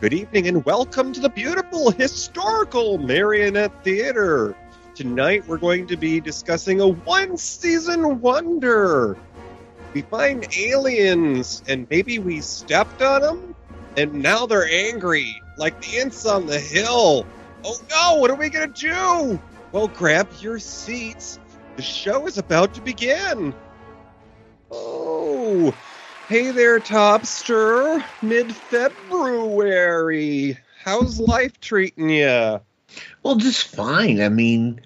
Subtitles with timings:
[0.00, 4.56] Good evening and welcome to the beautiful historical Marionette Theater.
[4.94, 9.18] Tonight we're going to be discussing a one season wonder.
[9.92, 13.54] We find aliens and maybe we stepped on them
[13.98, 17.26] and now they're angry like the ants on the hill.
[17.62, 19.38] Oh no, what are we going to do?
[19.70, 21.38] Well, grab your seats.
[21.76, 23.52] The show is about to begin.
[24.70, 25.74] Oh,
[26.30, 28.04] hey there, Topster.
[28.22, 30.56] Mid February.
[30.80, 32.60] How's life treating you?
[33.24, 34.22] Well, just fine.
[34.22, 34.80] I mean,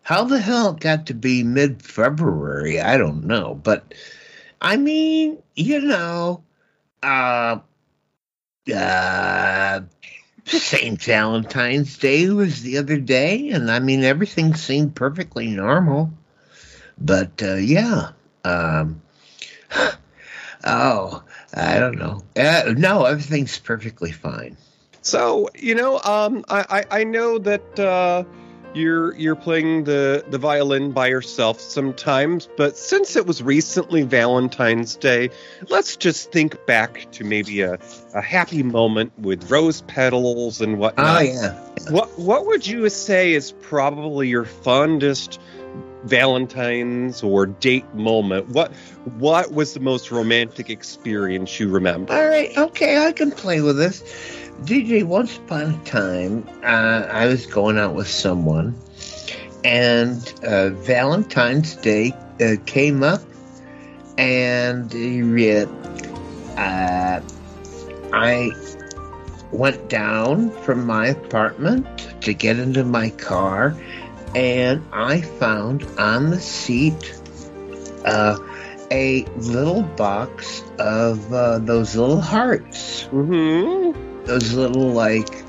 [0.00, 2.80] how the hell it got to be mid February?
[2.80, 3.60] I don't know.
[3.62, 3.92] But,
[4.62, 6.44] I mean, you know,
[7.02, 7.58] uh,
[8.74, 9.80] uh,
[10.46, 11.02] St.
[11.02, 16.10] Valentine's Day was the other day, and I mean, everything seemed perfectly normal.
[16.98, 18.12] But, uh, yeah,
[18.44, 19.02] um,
[20.64, 21.22] oh,
[21.54, 22.22] I don't know.
[22.36, 24.56] Uh, no, everything's perfectly fine.
[25.02, 28.24] So you know, um, I, I I know that uh,
[28.74, 34.96] you're you're playing the the violin by yourself sometimes, but since it was recently Valentine's
[34.96, 35.30] Day,
[35.68, 37.78] let's just think back to maybe a,
[38.14, 41.20] a happy moment with rose petals and whatnot.
[41.20, 41.58] Oh, yeah.
[41.90, 45.40] What what would you say is probably your fondest
[46.04, 48.48] Valentine's or date moment?
[48.48, 48.72] What
[49.18, 52.12] what was the most romantic experience you remember?
[52.12, 54.02] All right, okay, I can play with this.
[54.62, 58.74] DJ, once upon a time, uh, I was going out with someone,
[59.64, 63.22] and uh, Valentine's Day uh, came up,
[64.18, 64.92] and
[66.58, 67.20] uh,
[68.12, 68.50] I
[69.52, 71.86] went down from my apartment
[72.22, 73.74] to get into my car,
[74.34, 77.20] and I found on the seat
[78.04, 78.38] uh,
[78.90, 83.04] a little box of uh, those little hearts.
[83.04, 84.24] Mm-hmm.
[84.24, 85.44] Those little, like,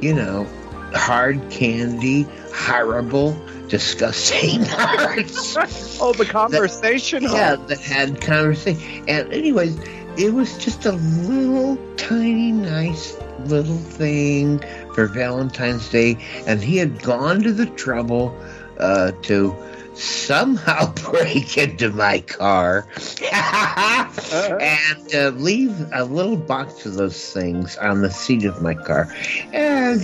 [0.00, 0.46] you know,
[0.94, 3.36] hard candy, horrible,
[3.68, 5.56] disgusting hearts.
[6.00, 7.22] Oh, the conversation.
[7.22, 9.04] yeah, that had conversation.
[9.08, 9.78] And, anyways,
[10.16, 13.16] it was just a little tiny, nice
[13.46, 14.60] little thing
[14.94, 18.36] for Valentine's Day, and he had gone to the trouble
[18.78, 19.54] uh, to
[19.94, 22.86] somehow break into my car
[23.32, 29.12] and uh, leave a little box of those things on the seat of my car.
[29.52, 30.00] And,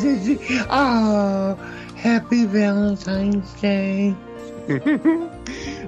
[0.71, 1.55] oh,
[1.97, 4.15] happy Valentine's Day.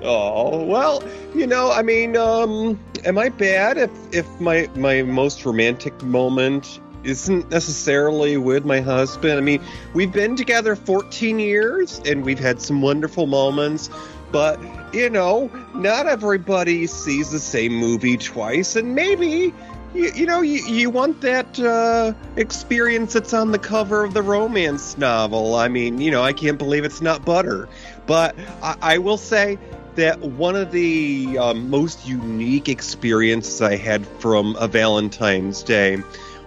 [0.03, 1.03] oh well,
[1.35, 6.81] you know, I mean, um, am I bad if if my my most romantic moment
[7.05, 9.39] isn't necessarily with my husband?
[9.39, 13.91] I mean, we've been together 14 years and we've had some wonderful moments,
[14.33, 14.59] but
[14.95, 19.53] you know, not everybody sees the same movie twice, and maybe.
[19.95, 24.23] You, you know, you, you want that uh, experience that's on the cover of the
[24.23, 25.55] romance novel.
[25.55, 27.69] I mean, you know, I can't believe it's not butter.
[28.05, 29.57] But I, I will say
[29.95, 35.99] that one of the um, most unique experiences I had from a Valentine's Day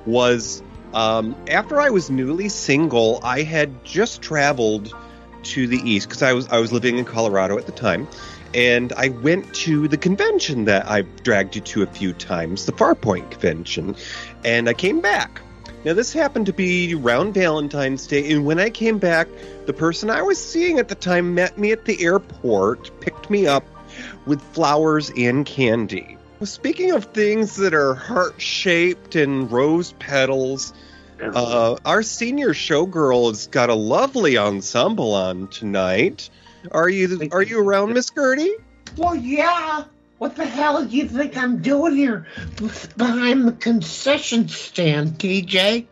[0.07, 0.63] was
[0.93, 3.19] um, after I was newly single.
[3.23, 4.93] I had just traveled
[5.43, 8.07] to the east because I was I was living in Colorado at the time,
[8.53, 12.71] and I went to the convention that I've dragged you to a few times, the
[12.71, 13.95] Farpoint convention,
[14.43, 15.41] and I came back.
[15.85, 19.27] Now this happened to be around Valentine's Day, and when I came back,
[19.67, 23.45] the person I was seeing at the time met me at the airport, picked me
[23.45, 23.63] up
[24.25, 26.16] with flowers and candy.
[26.39, 30.71] Well, speaking of things that are heart shaped and rose petals,
[31.19, 36.29] uh, our senior showgirl has got a lovely ensemble on tonight.
[36.71, 38.53] Are you are you around, Miss Gertie?
[38.97, 39.85] Well, yeah.
[40.19, 42.27] What the hell do you think I'm doing here
[42.97, 45.87] behind the concession stand, TJ?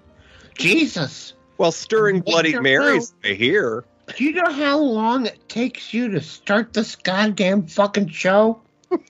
[0.58, 1.34] Jesus.
[1.58, 3.86] Well, stirring Make Bloody your Marys, I hear.
[4.16, 8.62] Do you know how long it takes you to start this goddamn fucking show?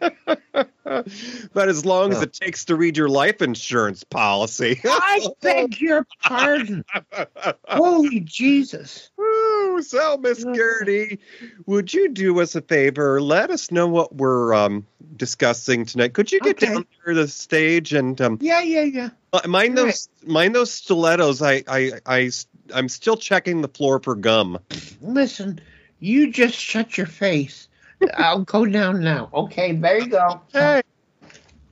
[0.85, 4.79] But as long as it takes to read your life insurance policy.
[4.85, 6.85] I beg your pardon.
[7.67, 9.09] Holy Jesus.
[9.17, 11.19] Woo, so, Miss Gertie,
[11.65, 13.19] would you do us a favor?
[13.19, 14.85] Let us know what we're um,
[15.17, 16.13] discussing tonight.
[16.13, 16.73] Could you get Okay.
[16.73, 19.09] down to the stage and um, Yeah, yeah, yeah.
[19.33, 21.41] uh, mind All those mind those stilettos?
[21.41, 22.31] I, I, I,
[22.73, 24.59] I'm still checking the floor for gum.
[25.01, 25.59] Listen,
[25.99, 27.67] you just shut your face.
[28.15, 29.29] I'll go down now.
[29.33, 30.41] Okay, there you go.
[30.51, 30.81] Hey.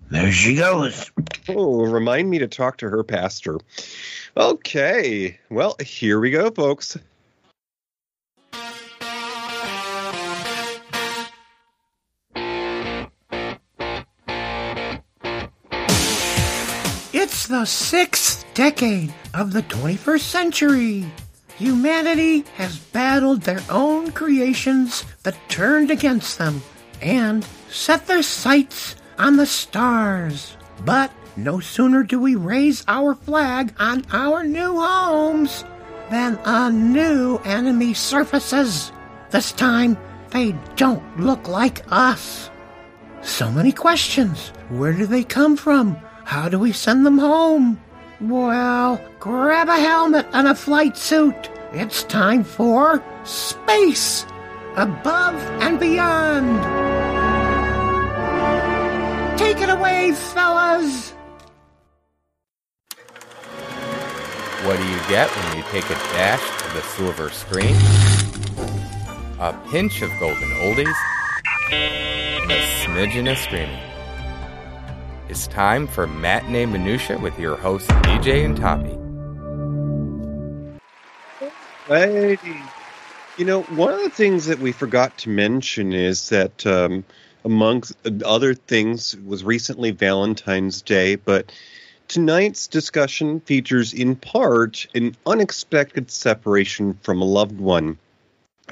[0.10, 1.12] There she goes.
[1.50, 3.60] Oh, remind me to talk to her pastor.
[4.38, 6.98] Okay, well, here we go, folks.
[17.16, 21.06] It's the the sixth decade of the 21st century.
[21.58, 26.62] Humanity has battled their own creations that turned against them
[27.02, 30.58] and set their sights on the stars.
[30.84, 35.64] But no sooner do we raise our flag on our new homes
[36.10, 38.92] than a new enemy surfaces.
[39.30, 39.98] This time,
[40.32, 42.50] they don't look like us.
[43.22, 44.50] So many questions.
[44.70, 45.96] Where do they come from?
[46.26, 47.80] How do we send them home?
[48.24, 51.50] Well, grab a helmet and a flight suit.
[51.74, 54.26] It's time for space,
[54.78, 56.64] above and beyond.
[59.38, 61.10] Take it away, fellas.
[64.64, 67.76] What do you get when you take a dash of the silver screen?
[69.42, 70.96] A pinch of golden oldies,
[71.74, 73.93] a smidgen of screaming.
[75.34, 79.00] It's time for Matinee Minutiae with your hosts DJ and Toppie.
[81.88, 82.38] Hey,
[83.40, 87.04] you know, one of the things that we forgot to mention is that, um,
[87.44, 91.52] amongst other things, was recently Valentine's Day, but
[92.08, 97.98] tonight's discussion features in part an unexpected separation from a loved one.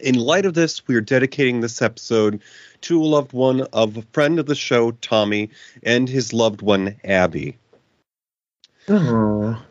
[0.02, 2.42] In light of this, we are dedicating this episode
[2.82, 5.50] to a loved one of a friend of the show, Tommy,
[5.84, 7.58] and his loved one, Abby.
[8.88, 9.62] Oh,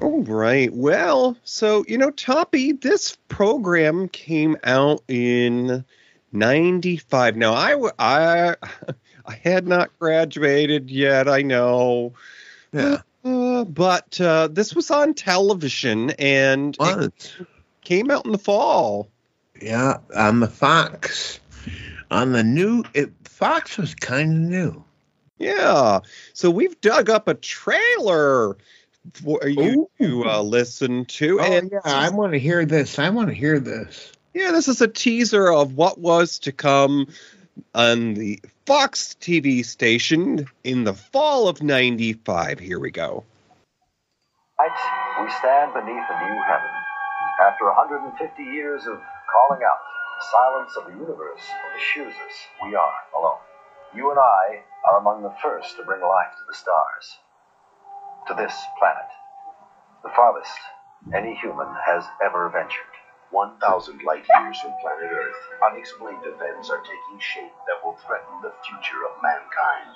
[0.00, 0.72] All right.
[0.72, 5.84] Well, so, you know, Toppie, this program came out in
[6.32, 7.36] 95.
[7.36, 8.56] Now, I, I,
[9.26, 12.12] I had not graduated yet, I know.
[12.72, 12.98] yeah.
[13.24, 17.36] Uh, but uh, this was on television and it
[17.82, 19.08] came out in the fall.
[19.60, 21.40] Yeah, on the Fox.
[22.10, 24.84] On the new, it, Fox was kind of new.
[25.38, 26.00] Yeah.
[26.32, 28.56] So we've dug up a trailer
[29.12, 30.22] for you Ooh.
[30.22, 31.40] to uh, listen to.
[31.40, 32.98] Oh, and yeah, I want to hear this.
[32.98, 34.12] I want to hear this.
[34.34, 37.08] Yeah, this is a teaser of what was to come
[37.74, 42.58] on the Fox TV station in the fall of 95.
[42.58, 43.24] Here we go.
[44.58, 46.70] Tonight, we stand beneath a new heaven.
[47.40, 49.00] After 150 years of
[49.32, 49.78] calling out,
[50.18, 51.44] the silence of the universe
[51.76, 53.38] assures us we are alone.
[53.94, 57.18] You and I are among the first to bring life to the stars,
[58.26, 59.08] to this planet,
[60.02, 60.58] the farthest
[61.14, 62.84] any human has ever ventured.
[63.30, 68.52] 1,000 light years from planet Earth, unexplained events are taking shape that will threaten the
[68.64, 69.94] future of mankind.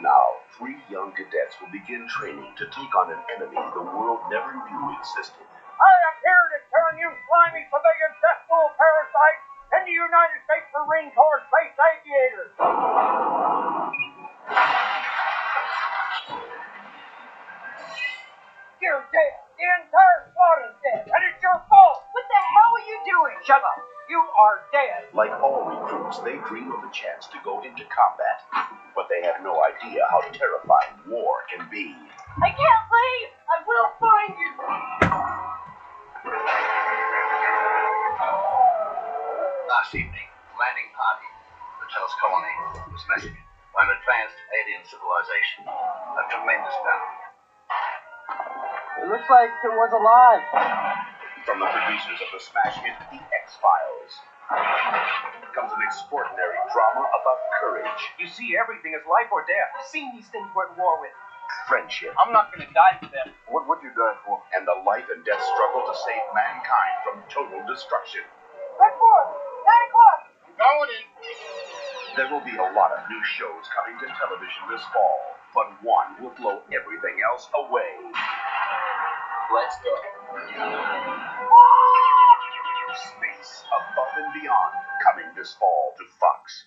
[0.00, 0.24] Now,
[0.56, 4.84] three young cadets will begin training to take on an enemy the world never knew
[4.96, 5.44] existed.
[5.44, 9.44] I am here to turn you slimy civilian cesspool parasites
[9.76, 12.52] into United States Marine Corps space aviators.
[18.80, 19.34] You're dead.
[19.60, 22.00] The entire squad is dead, and it's your fault.
[22.12, 23.36] What the hell are you doing?
[23.44, 23.95] Shut up.
[24.08, 25.10] You are dead.
[25.14, 28.38] Like all recruits, they dream of a chance to go into combat,
[28.94, 31.90] but they have no idea how terrifying war can be.
[32.38, 33.30] I can't leave.
[33.50, 34.50] I will find you.
[39.66, 41.28] Last evening, landing party,
[41.82, 42.54] the Tellus colony,
[42.94, 43.42] was messaging
[43.74, 45.66] by an advanced alien civilization.
[45.66, 47.10] A tremendous battle.
[49.02, 50.46] It looks like it was alive.
[51.46, 53.85] From the producers of the smash hit The X Files
[54.48, 59.70] comes an extraordinary drama about courage, You see everything as life or death.
[59.80, 61.10] I've seen these things we're at war with.
[61.66, 63.34] friendship, I'm not going to die for them.
[63.50, 64.42] What would you die for?
[64.54, 68.22] And the life and death struggle to save mankind from total destruction.
[68.78, 70.18] Red Force, 9 o'clock.
[70.46, 71.04] I'm going in.
[72.18, 75.18] There will be a lot of new shows coming to television this fall,
[75.54, 77.90] but one will blow everything else away.
[79.54, 79.90] Let's go.
[82.96, 84.74] Space Above and Beyond
[85.04, 86.64] coming this fall to Fox.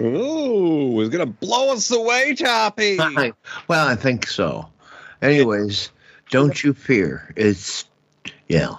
[0.00, 3.34] Ooh, it's going to blow us away, Toppie.
[3.68, 4.68] Well, I think so.
[5.20, 5.90] Anyways,
[6.30, 7.32] don't you fear.
[7.36, 7.84] It's,
[8.48, 8.76] yeah.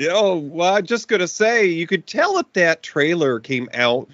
[0.00, 4.08] Oh, well, I'm just going to say, you could tell that that trailer came out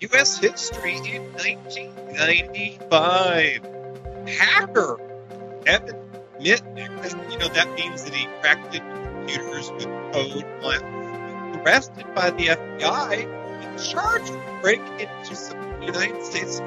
[0.00, 0.36] U.S.
[0.38, 3.64] history in 1995.
[4.28, 4.98] Hacker
[5.64, 5.96] Kevin
[6.38, 10.44] Mitnick, you know, that means that he cracked into computers with code.
[10.62, 10.82] was
[11.56, 13.24] Arrested by the FBI
[13.64, 16.60] and charged with breaking into some United States.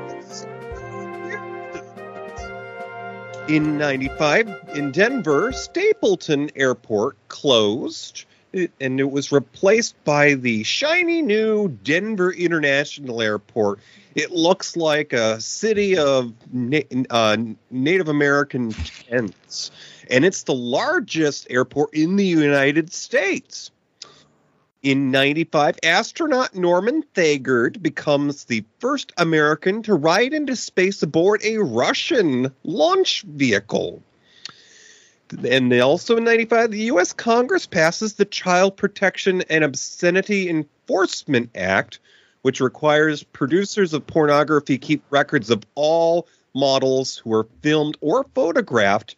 [3.48, 11.70] In 95, in Denver, Stapleton Airport closed and it was replaced by the shiny new
[11.84, 13.80] Denver International Airport.
[14.16, 17.38] It looks like a city of na- uh,
[17.72, 19.72] Native American tents,
[20.10, 23.72] and it's the largest airport in the United States.
[24.84, 31.58] In 95, astronaut Norman Thagard becomes the first American to ride into space aboard a
[31.58, 34.04] Russian launch vehicle.
[35.48, 37.14] And also in 95, the U.S.
[37.14, 42.00] Congress passes the Child Protection and Obscenity Enforcement Act,
[42.42, 49.16] which requires producers of pornography keep records of all models who are filmed or photographed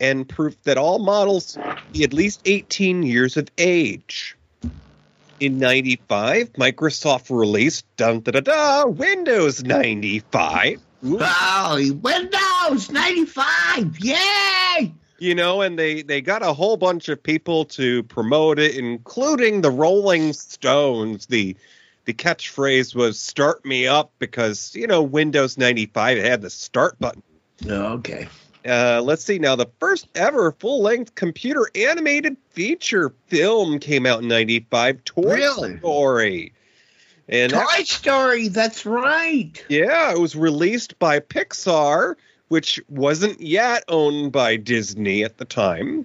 [0.00, 1.58] and proof that all models
[1.92, 4.36] be at least 18 years of age.
[5.40, 10.80] In 95, Microsoft released dun, da, da, da, Windows 95.
[11.06, 11.18] Ooh.
[11.18, 13.98] Oh, Windows 95!
[14.00, 14.94] Yay!
[15.20, 19.60] You know and they they got a whole bunch of people to promote it including
[19.60, 21.56] the rolling stones the
[22.06, 27.22] the catchphrase was start me up because you know windows 95 had the start button
[27.66, 28.26] Okay.
[28.66, 34.28] uh, let's see now the first ever full-length computer animated feature film came out in
[34.28, 35.78] 95 toy Really?
[35.78, 36.52] story
[37.28, 39.52] and that- Toy Story, that's right.
[39.68, 42.16] yeah, it was released by Pixar,
[42.50, 46.04] which wasn't yet owned by Disney at the time.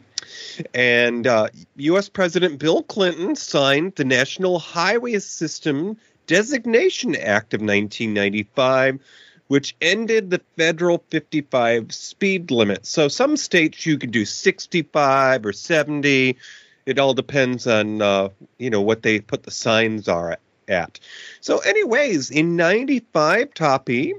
[0.75, 1.47] And uh,
[1.77, 2.07] U.S.
[2.07, 5.97] President Bill Clinton signed the National Highway System
[6.27, 8.99] Designation Act of 1995,
[9.47, 12.85] which ended the federal 55 speed limit.
[12.85, 16.37] So some states you can do 65 or 70.
[16.85, 20.37] It all depends on uh, you know what they put the signs are
[20.67, 20.99] at.
[21.41, 24.13] So, anyways, in '95, Toppie,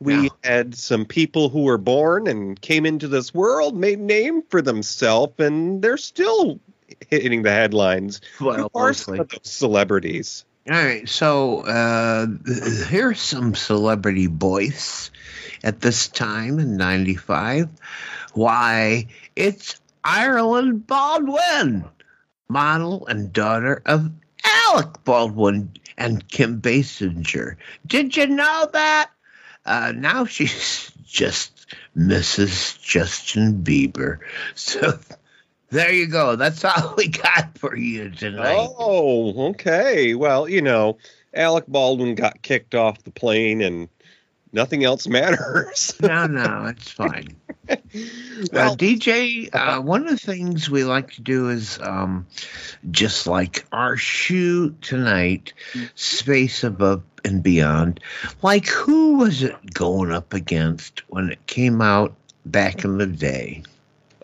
[0.00, 0.28] we Yeah.
[0.44, 5.32] had some people who were born and came into this world, made name for themselves,
[5.38, 6.60] and they're still
[7.08, 8.20] hitting the headlines.
[8.40, 9.20] Well, Who are mostly.
[9.42, 10.44] celebrities?
[10.68, 12.26] All right, so uh,
[12.88, 15.10] here's some celebrity voice
[15.62, 17.68] at this time in '95.
[18.34, 21.84] Why, it's Ireland Baldwin,
[22.48, 24.10] model and daughter of
[24.44, 27.56] Alec Baldwin and Kim Basinger.
[27.86, 29.10] Did you know that?
[29.66, 32.80] Uh, now she's just Mrs.
[32.80, 34.18] Justin Bieber.
[34.54, 34.98] So
[35.70, 36.36] there you go.
[36.36, 38.68] That's all we got for you tonight.
[38.78, 40.14] Oh, okay.
[40.14, 40.98] Well, you know,
[41.34, 43.88] Alec Baldwin got kicked off the plane, and
[44.56, 45.94] nothing else matters.
[46.00, 47.36] no, no, it's fine.
[47.68, 47.76] uh,
[48.74, 52.26] DJ, uh, one of the things we like to do is um,
[52.90, 55.52] just like our shoot tonight,
[55.94, 58.00] Space Above and Beyond.
[58.42, 63.62] Like, who was it going up against when it came out back in the day?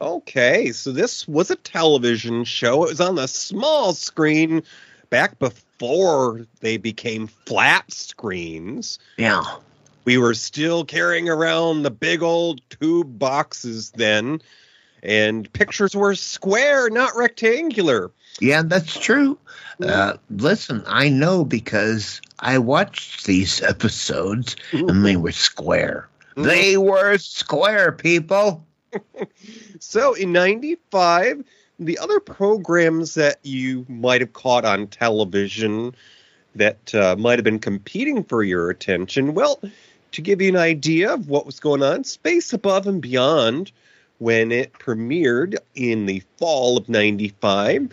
[0.01, 2.85] Okay, so this was a television show.
[2.85, 4.63] It was on the small screen
[5.11, 8.99] back before they became flat screens.
[9.17, 9.45] Yeah.
[10.05, 14.43] We were still carrying around the big old tube boxes then,
[15.03, 18.11] and pictures were square, not rectangular.
[18.41, 19.39] Yeah, that's true.
[19.81, 26.09] Uh, listen, I know because I watched these episodes and they were square.
[26.37, 28.65] They were square, people.
[29.81, 31.45] So in 95,
[31.79, 35.95] the other programs that you might have caught on television
[36.55, 39.61] that uh, might have been competing for your attention, well,
[40.13, 43.73] to give you an idea of what was going on, Space Above and Beyond,
[44.19, 47.89] when it premiered in the fall of 95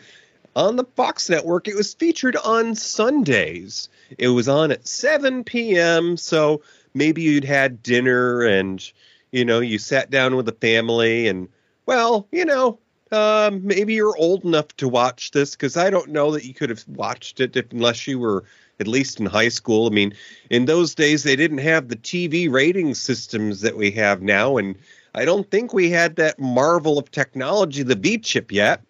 [0.56, 3.90] on the Fox network, it was featured on Sundays.
[4.18, 6.62] It was on at 7 p.m., so
[6.94, 8.92] maybe you'd had dinner and
[9.32, 11.48] you know, you sat down with the family and,
[11.86, 12.80] well, you know,
[13.12, 16.70] um, maybe you're old enough to watch this because I don't know that you could
[16.70, 18.44] have watched it if, unless you were
[18.79, 19.88] at least in high school.
[19.88, 20.13] I mean,
[20.50, 24.75] in those days they didn't have the TV rating systems that we have now, and
[25.15, 28.81] I don't think we had that marvel of technology, the V chip, yet.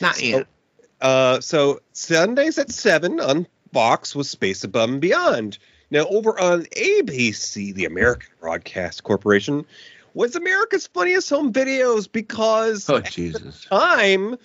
[0.00, 0.46] Not yet.
[1.00, 5.58] Uh, so Sundays at seven on Fox was Space Above and Beyond.
[5.90, 9.64] Now over on ABC, the American Broadcast Corporation,
[10.14, 13.64] was America's Funniest Home Videos because Oh at the Jesus!
[13.64, 14.36] time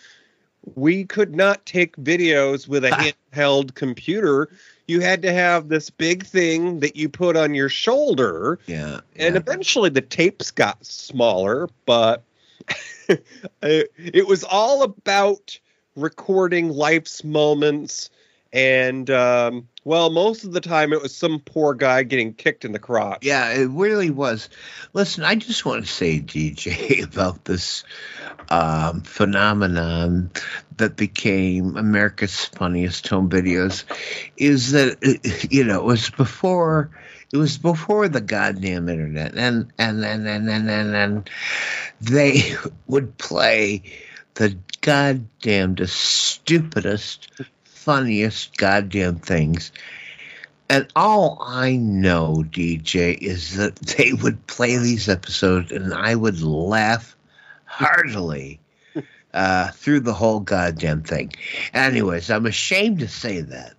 [0.75, 4.49] we could not take videos with a handheld computer.
[4.87, 8.99] You had to have this big thing that you put on your shoulder Yeah.
[9.15, 9.39] and yeah.
[9.39, 12.23] eventually the tapes got smaller but
[13.09, 15.59] it it was all about
[15.95, 18.09] recording life's moments
[18.51, 22.71] and um, well most of the time it was some poor guy getting kicked in
[22.71, 24.49] the crotch Yeah, it really was.
[24.93, 27.83] Listen, I just want to say, DJ, about this
[28.49, 30.31] um, phenomenon
[30.77, 33.83] that became America's Funniest Home Videos,
[34.37, 36.91] is that you know it was before
[37.31, 41.29] it was before the goddamn internet, and and and and and and, and
[42.01, 42.55] they
[42.87, 43.81] would play
[44.35, 47.29] the goddamnedest, stupidest,
[47.83, 49.71] funniest goddamn things.
[50.69, 56.41] And all I know, DJ, is that they would play these episodes and I would
[56.41, 57.15] laugh
[57.65, 58.59] heartily
[59.33, 61.33] uh, through the whole goddamn thing.
[61.73, 63.73] Anyways, I'm ashamed to say that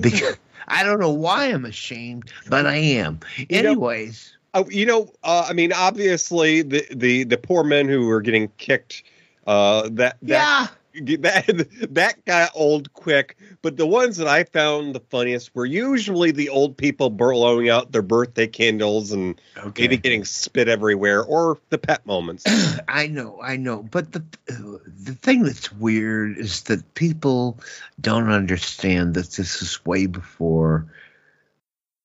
[0.00, 3.20] because I don't know why I'm ashamed, but I am.
[3.36, 7.86] You know- Anyways, Oh, you know uh, i mean obviously the, the the poor men
[7.88, 9.04] who were getting kicked
[9.46, 10.66] uh that that yeah.
[11.02, 13.36] that that got old quick.
[13.62, 17.92] But the ones that I found the funniest were usually the old people blowing out
[17.92, 19.82] their birthday candles and Okay.
[19.84, 22.44] maybe getting spit everywhere, or the pet moments.
[22.88, 27.58] I know, I know, but the the thing that's weird is that people
[28.00, 30.86] don't understand that this is way before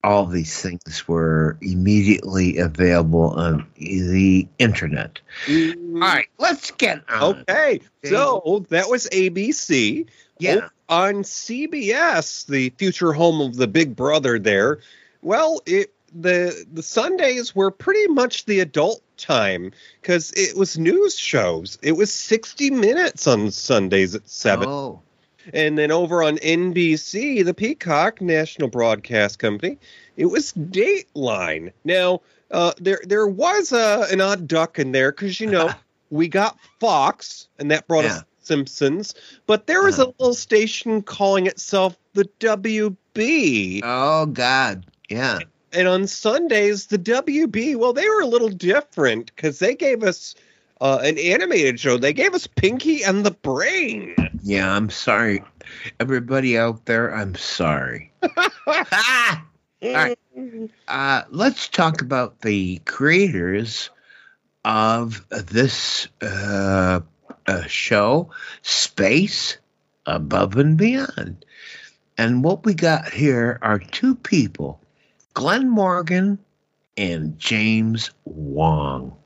[0.05, 5.19] all these things were immediately available on the internet.
[5.47, 5.95] Mm.
[5.95, 7.43] All right, let's get on.
[7.49, 10.05] Okay, so that was ABC.
[10.37, 10.55] Yeah.
[10.55, 14.37] Over on CBS, the future home of the Big Brother.
[14.37, 14.79] There,
[15.21, 21.17] well, it the the Sundays were pretty much the adult time because it was news
[21.17, 21.77] shows.
[21.81, 24.67] It was sixty minutes on Sundays at seven.
[24.67, 25.01] Oh,
[25.53, 29.77] And then over on NBC, the Peacock National Broadcast Company,
[30.17, 31.71] it was Dateline.
[31.83, 35.71] Now, uh, there there was uh, an odd duck in there because you know
[36.09, 38.17] we got Fox, and that brought Yeah.
[38.17, 39.13] us Simpsons,
[39.47, 40.11] but there was a Uh-huh.
[40.19, 45.39] little station calling itself the WB, oh God, yeah.
[45.73, 47.75] and on Sundays the WB.
[47.75, 50.35] Well, they were a little different because they gave us.
[50.81, 51.95] Uh, an animated show.
[51.97, 54.13] They gave us Pinky and the Brain.
[54.47, 55.43] Yeah, I'm sorry.
[55.99, 58.13] Everybody out there, I'm sorry.
[58.67, 59.43] Ah!
[59.81, 60.19] right.
[60.87, 63.89] Uh, let's talk about the creators
[64.63, 66.99] of this uh,
[67.47, 68.29] uh, show,
[68.61, 69.57] Space
[70.05, 71.43] Above and Beyond.
[72.15, 74.79] And what we got here are two people,
[75.33, 76.37] Glenn Morgan
[76.97, 79.17] and James Wong.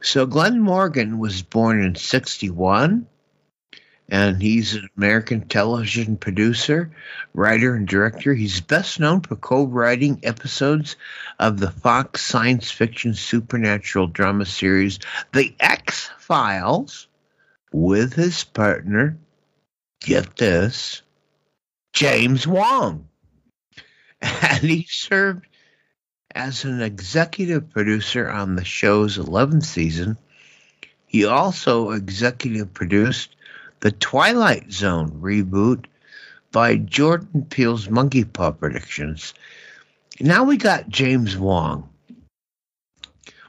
[0.00, 3.08] So Glenn Morgan was born in 61
[4.08, 6.90] and he's an American television producer,
[7.32, 8.34] writer, and director.
[8.34, 10.96] He's best known for co-writing episodes
[11.38, 14.98] of the Fox science fiction supernatural drama series
[15.32, 17.08] The X Files
[17.72, 19.18] with his partner,
[20.00, 21.02] get this,
[21.92, 23.08] James Wong.
[24.20, 25.46] And he served
[26.34, 30.16] as an executive producer on the show's 11th season.
[31.06, 33.33] He also executive produced
[33.84, 35.84] the Twilight Zone reboot
[36.52, 39.34] by Jordan Peele's Monkeypaw Productions.
[40.18, 41.90] Now we got James Wong.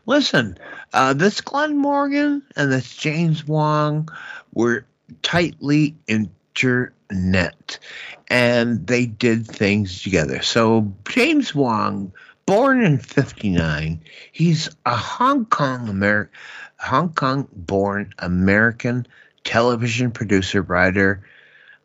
[0.06, 0.58] Listen,
[0.92, 4.10] uh, this Glenn Morgan and this James Wong
[4.54, 4.86] were
[5.22, 7.80] tightly internet
[8.28, 10.42] and they did things together.
[10.42, 12.12] So James Wong,
[12.46, 14.02] born in 59,
[14.34, 16.34] he's a Hong Kong American
[16.82, 19.08] Hong Kong born American
[19.46, 21.24] television producer, writer,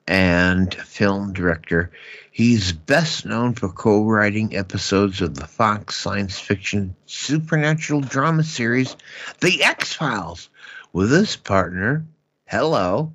[0.08, 1.92] and film director.
[2.32, 8.96] He's best known for co writing episodes of the Fox science fiction supernatural drama series,
[9.40, 10.48] The X Files,
[10.92, 12.04] with his partner,
[12.46, 13.12] hello,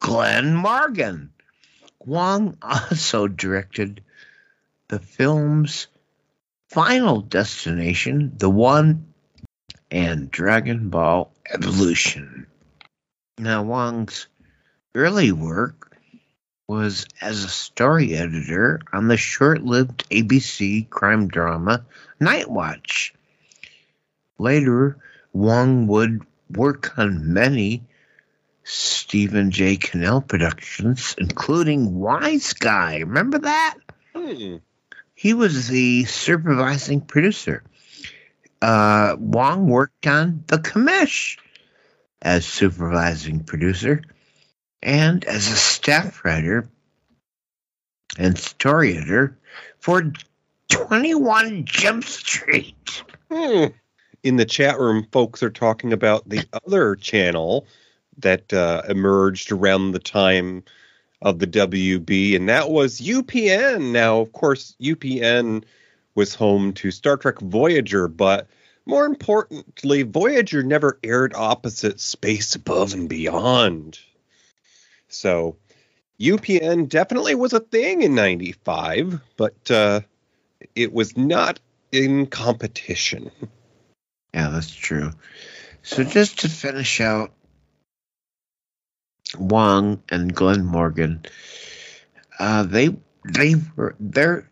[0.00, 1.30] Glenn Morgan.
[2.04, 4.02] Wong also directed
[4.88, 5.86] the film's
[6.68, 9.12] Final Destination, The One,
[9.90, 12.46] and Dragon Ball Evolution.
[13.42, 14.28] Now, Wong's
[14.94, 15.96] early work
[16.68, 21.84] was as a story editor on the short lived ABC crime drama
[22.20, 23.10] Knightwatch.
[24.38, 24.96] Later,
[25.32, 27.82] Wong would work on many
[28.62, 29.76] Stephen J.
[29.76, 33.00] Cannell productions, including Wiseguy.
[33.00, 33.74] Remember that?
[34.14, 34.58] Hmm.
[35.16, 37.64] He was the supervising producer.
[38.60, 41.38] Uh, Wong worked on The Commish
[42.22, 44.02] as supervising producer
[44.82, 46.68] and as a staff writer
[48.18, 49.36] and story editor
[49.78, 50.12] for
[50.70, 53.02] 21 Jump Street.
[53.30, 53.66] Hmm.
[54.22, 57.66] In the chat room, folks are talking about the other channel
[58.18, 60.62] that uh, emerged around the time
[61.20, 63.92] of the WB, and that was UPN.
[63.92, 65.64] Now, of course, UPN
[66.14, 68.48] was home to Star Trek Voyager, but
[68.86, 73.98] more importantly, Voyager never aired opposite Space Above and Beyond.
[75.08, 75.56] So,
[76.20, 80.00] UPN definitely was a thing in 95, but uh,
[80.74, 83.30] it was not in competition.
[84.32, 85.10] Yeah, that's true.
[85.82, 87.32] So just to finish out
[89.36, 91.26] Wong and Glenn Morgan,
[92.38, 94.48] uh, they they were their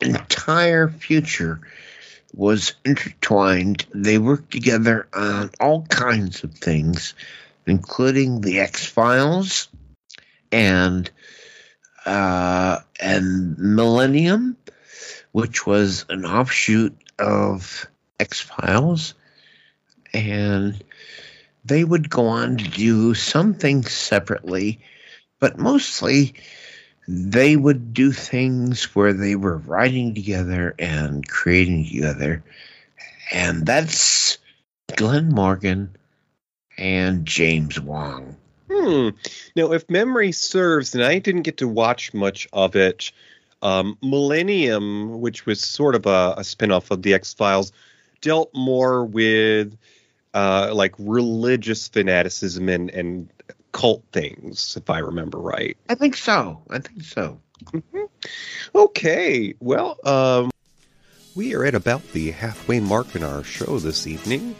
[0.00, 1.60] entire future
[2.34, 3.86] was intertwined.
[3.94, 7.14] They worked together on all kinds of things,
[7.66, 9.68] including the X Files
[10.52, 11.10] and
[12.04, 14.56] uh, and Millennium,
[15.32, 17.86] which was an offshoot of
[18.18, 19.14] X Files,
[20.12, 20.82] and
[21.64, 24.80] they would go on to do some things separately,
[25.38, 26.34] but mostly
[27.08, 32.44] they would do things where they were writing together and creating together.
[33.32, 34.36] And that's
[34.94, 35.96] Glenn Morgan
[36.76, 38.36] and James Wong.
[38.70, 39.08] Hmm.
[39.56, 43.10] Now, if memory serves, and I didn't get to watch much of it,
[43.62, 47.72] um, Millennium, which was sort of a, a spinoff of the X Files,
[48.20, 49.76] dealt more with
[50.34, 53.30] uh, like religious fanaticism and, and
[53.78, 55.76] cult things, if I remember right.
[55.88, 56.60] I think so.
[56.68, 57.40] I think so.
[58.74, 60.50] Okay, well, um,
[61.36, 64.56] we are at about the halfway mark in our show this evening,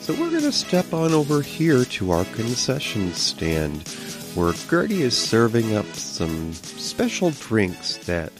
[0.00, 3.88] so we're going to step on over here to our concession stand,
[4.36, 8.32] where Gertie is serving up some special drinks that,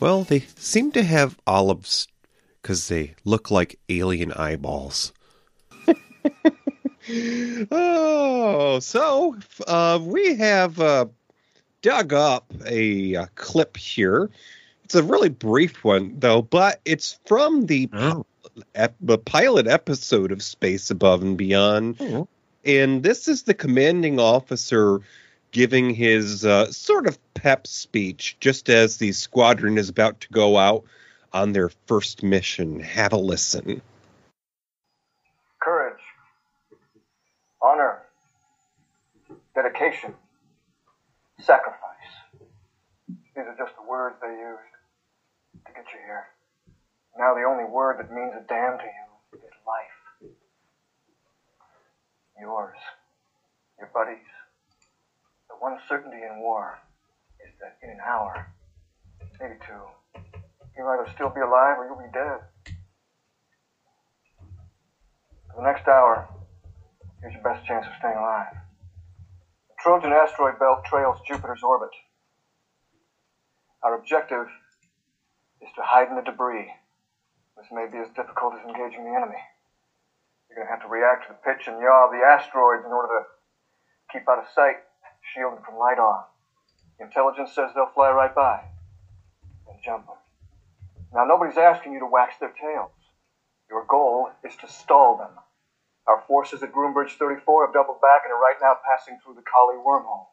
[0.00, 2.08] well, they seem to have olives
[2.60, 5.12] because they look like alien eyeballs.
[7.70, 11.06] oh, so uh, we have uh,
[11.82, 14.30] dug up a, uh clip here.
[14.84, 18.26] It's a really brief one, though, but it's from the Oh.
[18.74, 22.28] ep- the pilot episode of Space Above and Beyond, Oh.
[22.64, 25.00] and this is the commanding officer
[25.52, 30.56] giving his uh, sort of pep speech just as the squadron is about to go
[30.56, 30.84] out
[31.32, 32.80] on their first mission.
[32.80, 33.80] Have a listen.
[35.60, 36.00] Courage,
[37.62, 37.98] honor,
[41.40, 42.12] sacrifice.
[43.08, 44.74] These are just the words they used
[45.66, 46.28] to get you here.
[47.16, 50.32] Now the only word that means a damn to you is life.
[52.38, 52.76] Yours,
[53.78, 54.28] your buddies.
[55.48, 56.78] The one certainty in war
[57.40, 58.52] is that in an hour,
[59.40, 60.20] maybe two,
[60.76, 62.40] you'll either still be alive or you'll be dead.
[65.48, 66.28] For the next hour,
[67.20, 68.59] here's your best chance of staying alive.
[69.82, 71.88] Trojan asteroid belt trails Jupiter's orbit.
[73.82, 74.46] Our objective
[75.62, 76.68] is to hide in the debris.
[77.56, 79.40] This may be as difficult as engaging the enemy.
[80.48, 82.92] You're going to have to react to the pitch and yaw of the asteroids in
[82.92, 83.24] order to
[84.12, 84.84] keep out of sight,
[85.32, 86.24] shielded from light on.
[86.98, 88.60] The intelligence says they'll fly right by.
[89.66, 90.16] and jump them.
[91.14, 92.92] Now, nobody's asking you to wax their tails.
[93.70, 95.30] Your goal is to stall them.
[96.06, 99.42] Our forces at Groombridge 34 have doubled back and are right now passing through the
[99.42, 100.26] Kali wormhole.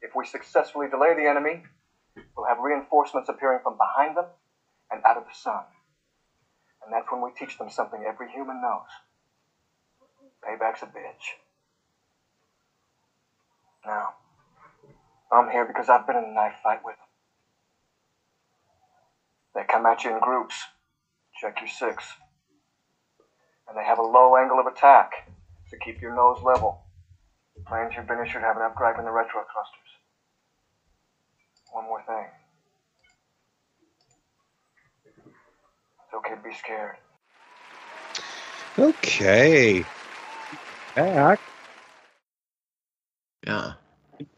[0.00, 1.62] If we successfully delay the enemy,
[2.36, 4.26] we'll have reinforcements appearing from behind them
[4.90, 5.64] and out of the sun.
[6.84, 8.90] And that's when we teach them something every human knows.
[10.44, 11.38] Payback's a bitch.
[13.86, 14.14] Now,
[15.32, 17.06] I'm here because I've been in a knife fight with them.
[19.54, 20.66] They come at you in groups.
[21.40, 22.16] Check your six
[23.74, 25.28] and they have a low angle of attack
[25.70, 26.80] to keep your nose level.
[27.56, 29.80] The Planes you've been issued have an upgrade in the retro thrusters.
[31.72, 32.26] One more thing.
[36.04, 36.96] It's okay to be scared.
[38.78, 39.84] Okay.
[40.94, 41.40] Back.
[43.44, 43.72] Yeah.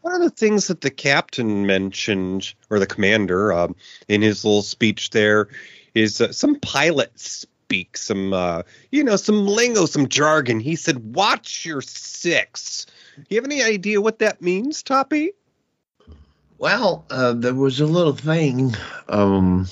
[0.01, 3.75] One of the things that the captain mentioned, or the commander, um,
[4.07, 5.49] in his little speech there,
[5.93, 10.61] is uh, some pilot speak, some, uh, you know, some lingo, some jargon.
[10.61, 12.85] He said, "Watch your six.
[13.27, 15.31] You have any idea what that means, Toppie?
[16.59, 18.73] Well, uh, there was a little thing
[19.09, 19.67] um,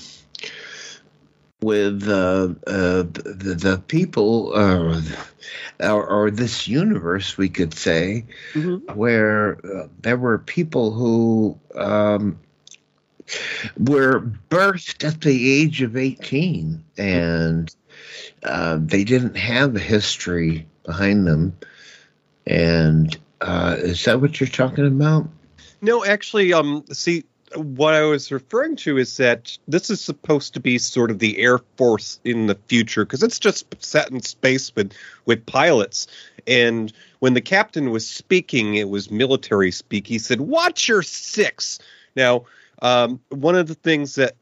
[1.61, 5.01] with uh, uh, the, the people, uh,
[5.79, 8.25] or, or this universe, we could say,
[8.93, 12.37] where uh, there were people who um,
[13.77, 17.73] were birthed at the age of 18 and
[18.43, 21.57] uh, they didn't have a history behind them.
[22.47, 25.27] And uh, is that what you're talking about?
[25.81, 27.23] No, actually, um, see,
[27.55, 31.37] what I was referring to is that this is supposed to be sort of the
[31.39, 34.93] Air Force in the future because it's just set in space with
[35.25, 36.07] with pilots.
[36.47, 40.07] And when the captain was speaking, it was military speak.
[40.07, 41.79] He said, "Watch your six.
[42.15, 42.45] Now,
[42.81, 44.35] um, one of the things that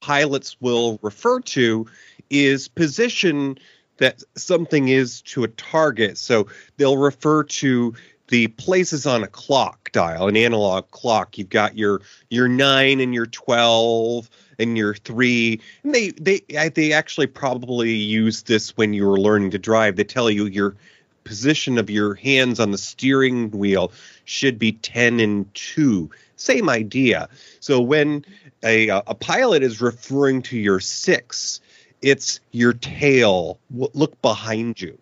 [0.00, 1.86] pilots will refer to
[2.30, 3.58] is position
[3.98, 6.18] that something is to a target.
[6.18, 7.94] So they'll refer to
[8.28, 11.38] the places on a clock dial, an analog clock.
[11.38, 15.60] You've got your your nine and your twelve and your three.
[15.84, 16.40] And they they
[16.74, 19.96] they actually probably use this when you were learning to drive.
[19.96, 20.76] They tell you your
[21.24, 23.90] position of your hands on the steering wheel
[24.24, 28.24] should be 10 and 2 same idea so when
[28.62, 31.60] a, a pilot is referring to your six
[32.02, 34.98] it's your tail look behind you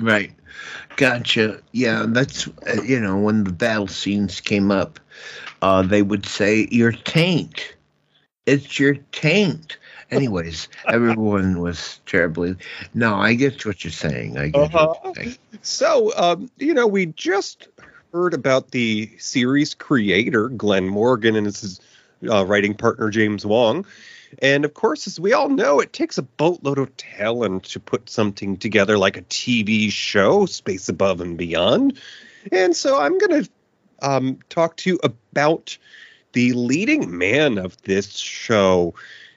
[0.00, 0.32] Right.
[0.96, 1.60] Gotcha.
[1.72, 5.00] Yeah, that's, uh, you know, when the battle scenes came up,
[5.62, 7.74] uh, they would say, Your taint.
[8.46, 9.78] It's your taint.
[10.10, 12.56] Anyways, everyone was terribly.
[12.92, 14.38] No, I get what you're saying.
[14.38, 15.36] I get what you're saying.
[15.62, 17.68] So, um, you know, we just
[18.12, 21.80] heard about the series creator, Glenn Morgan, and his
[22.28, 23.86] uh, writing partner, James Wong.
[24.40, 28.08] And of course, as we all know, it takes a boatload of talent to put
[28.08, 31.98] something together like a TV show, Space Above and Beyond.
[32.52, 33.50] And so I'm going to
[34.02, 35.76] um, talk to you about
[36.32, 38.94] the leading man of this show.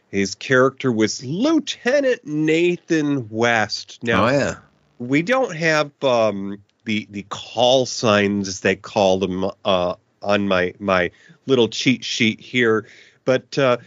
[0.10, 4.00] His character was Lieutenant Nathan West.
[4.04, 4.56] Now, oh, yeah.
[5.00, 10.74] we don't have um, the the call signs as they call them uh, on my
[10.80, 11.12] my
[11.46, 12.88] little cheat sheet here,
[13.26, 13.78] but uh,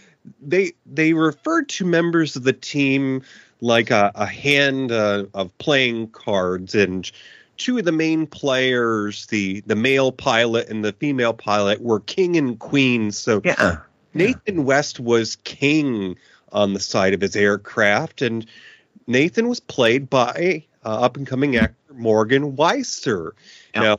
[0.41, 3.23] they they referred to members of the team
[3.61, 7.11] like a, a hand uh, of playing cards and
[7.57, 12.37] two of the main players the the male pilot and the female pilot were king
[12.37, 13.13] and queen.
[13.13, 13.79] So yeah.
[14.13, 16.17] Nathan west was king
[16.53, 18.45] on the side of his aircraft and
[19.07, 23.33] nathan was played by uh, up and coming actor morgan weisser.
[23.75, 23.81] Yeah.
[23.81, 23.97] now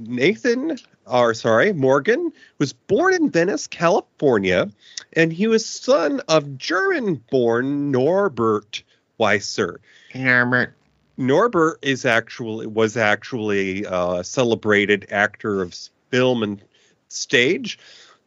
[0.00, 0.78] nathan
[1.10, 4.70] or sorry morgan was born in venice california
[5.14, 8.82] and he was son of German-born Norbert
[9.18, 9.78] Weisser.
[10.14, 10.74] Norbert.
[11.16, 15.74] Norbert is actually was actually uh, a celebrated actor of
[16.10, 16.62] film and
[17.08, 17.78] stage.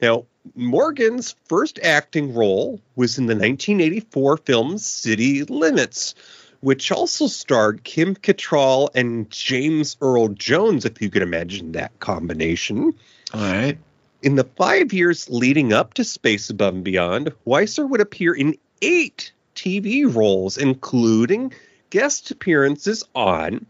[0.02, 6.16] Now, Morgan's first acting role was in the 1984 film City Limits,
[6.62, 12.94] which also starred Kim Cattrall and James Earl Jones, if you could imagine that combination.
[13.34, 13.78] All right.
[14.22, 18.56] In the five years leading up to Space Above and Beyond, Weisser would appear in
[18.82, 21.54] eight TV roles, including
[21.90, 23.66] guest appearances on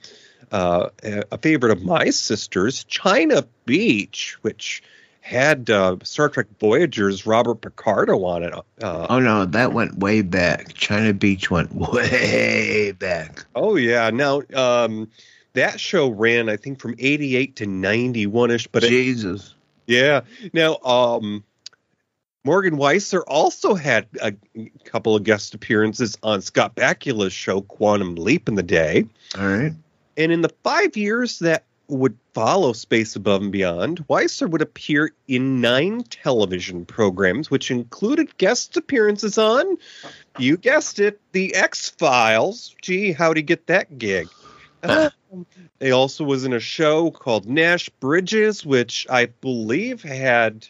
[0.51, 4.83] uh, a favorite of my sister's, China Beach, which
[5.21, 8.53] had uh, Star Trek Voyager's Robert Picardo on it.
[8.53, 10.73] Uh, Oh, no, that went way back.
[10.73, 13.45] China Beach went way back.
[13.55, 14.09] oh, yeah.
[14.09, 15.09] Now, um,
[15.53, 19.53] that show ran, I think, from 88 to 91 ish, but it, Jesus.
[19.85, 20.21] Yeah.
[20.53, 21.43] Now, um,
[22.43, 24.33] Morgan Weisser also had a
[24.83, 29.05] couple of guest appearances on Scott Bakula's show Quantum Leap in the day.
[29.37, 29.73] All right.
[30.17, 31.63] And in the five years that
[31.97, 38.37] would follow Space Above and Beyond, Weisser would appear in nine television programs, which included
[38.37, 39.77] guest appearances on,
[40.39, 42.75] you guessed it, The X Files.
[42.81, 44.27] Gee, how'd he get that gig?
[45.79, 50.67] He also was in a show called Nash Bridges, which I believe had,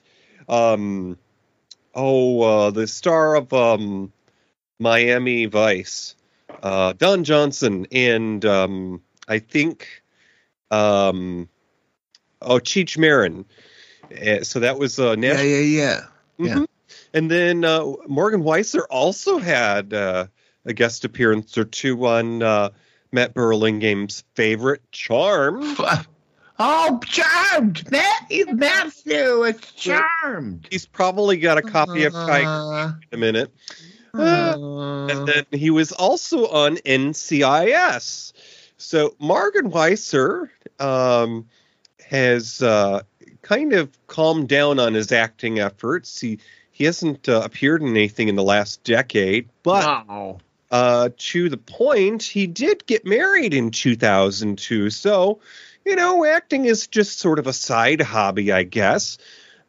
[0.49, 1.17] um,
[1.95, 4.11] oh, uh, the star of um,
[4.79, 6.15] Miami Vice,
[6.63, 10.00] uh, Don Johnson, and um, I think,
[10.71, 11.47] um,
[12.41, 13.45] oh, Cheech Marin.
[14.11, 15.99] Uh, so that was uh, Nash Yeah, yeah, yeah.
[16.39, 16.55] Yeah.
[16.55, 16.67] Mhm.
[17.13, 20.27] And then uh, Morgan Weisser also had uh,
[20.65, 22.69] a guest appearance or two on uh,
[23.11, 25.75] Matt Burlingame's favorite Charm.
[26.63, 30.67] Oh, charmed, Matt, Matthew, Matthew, it's charmed.
[30.69, 33.51] He's probably got a copy of Tiger Uh, in a minute.
[34.13, 38.33] uh, And then he was also on NCIS.
[38.81, 41.47] So Morgan Weisser um,
[42.09, 43.03] has uh,
[43.41, 46.19] kind of calmed down on his acting efforts.
[46.19, 46.39] He
[46.71, 50.39] he hasn't uh, appeared in anything in the last decade, but no.
[50.71, 54.89] uh, to the point, he did get married in 2002.
[54.89, 55.39] So,
[55.85, 59.19] you know, acting is just sort of a side hobby, I guess.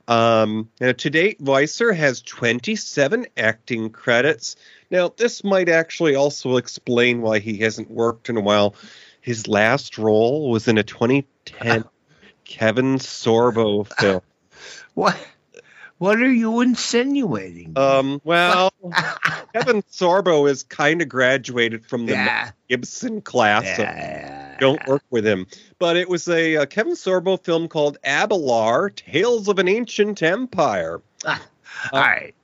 [0.09, 4.57] Um, now, to date, Weisser has 27 acting credits.
[4.93, 8.75] Now, this might actually also explain why he hasn't worked in a while.
[9.23, 11.85] His last role was in a 2010
[12.45, 14.21] Kevin Sorbo film.
[14.95, 15.17] What?
[15.97, 17.73] What are you insinuating?
[17.77, 18.75] Um, well,
[19.55, 22.51] Kevin Sorbo is kind of graduated from the yeah.
[22.69, 23.79] Gibson class.
[23.79, 25.47] so don't work with him.
[25.79, 31.01] But it was a, uh Kevin Sorbo film called Abelar: Tales of an Ancient Empire.
[31.25, 31.39] All
[31.93, 32.35] right.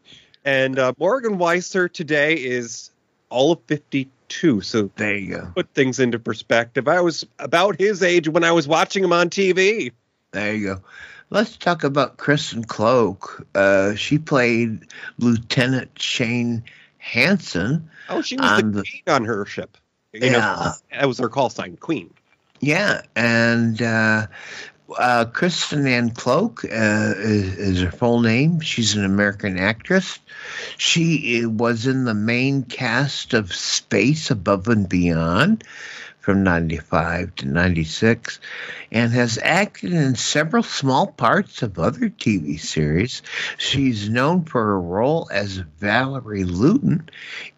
[0.49, 2.91] And uh, Morgan Weisser today is
[3.29, 4.63] all of 52.
[4.63, 5.53] So There you go.
[5.55, 6.89] put things into perspective.
[6.89, 9.93] I was about his age when I was watching him on TV.
[10.31, 10.81] There you go.
[11.29, 13.47] Let's talk about Kristen Cloke.
[13.55, 14.87] Uh, she played
[15.19, 16.65] Lieutenant Shane
[17.13, 17.83] Vansen.
[18.09, 19.77] Oh, she was On the the- queen on her ship.
[20.15, 20.73] You know, Yeah.
[20.93, 22.09] that was her call sign, Queen.
[22.61, 24.29] Yeah, and uh,
[24.97, 28.61] uh, Kristen Ann Cloke uh, is, is her full name.
[28.61, 30.19] She's an American actress.
[30.77, 35.65] She uh, was in the main cast of Space Above and Beyond
[36.29, 38.39] from 95 to 96
[38.93, 43.23] and has acted in several small parts of other TV series.
[43.57, 47.09] She's known for her role as Valerie Lewton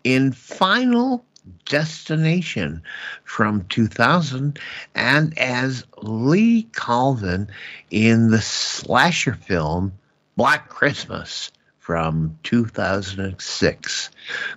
[0.05, 1.25] in Final
[1.65, 2.83] Destination
[3.25, 4.59] from 2000
[4.95, 7.49] and as Lee Colvin
[7.91, 9.93] in the slasher film
[10.37, 14.11] Black Christmas from 2006.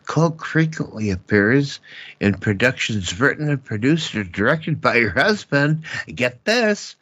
[0.05, 1.79] Cloke frequently appears
[2.19, 5.83] in productions written and produced or directed by her husband.
[6.05, 6.95] Get this.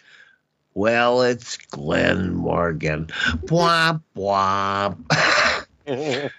[0.74, 3.08] Well, it's Glen Morgan.
[3.08, 4.96] Bwah, bwah.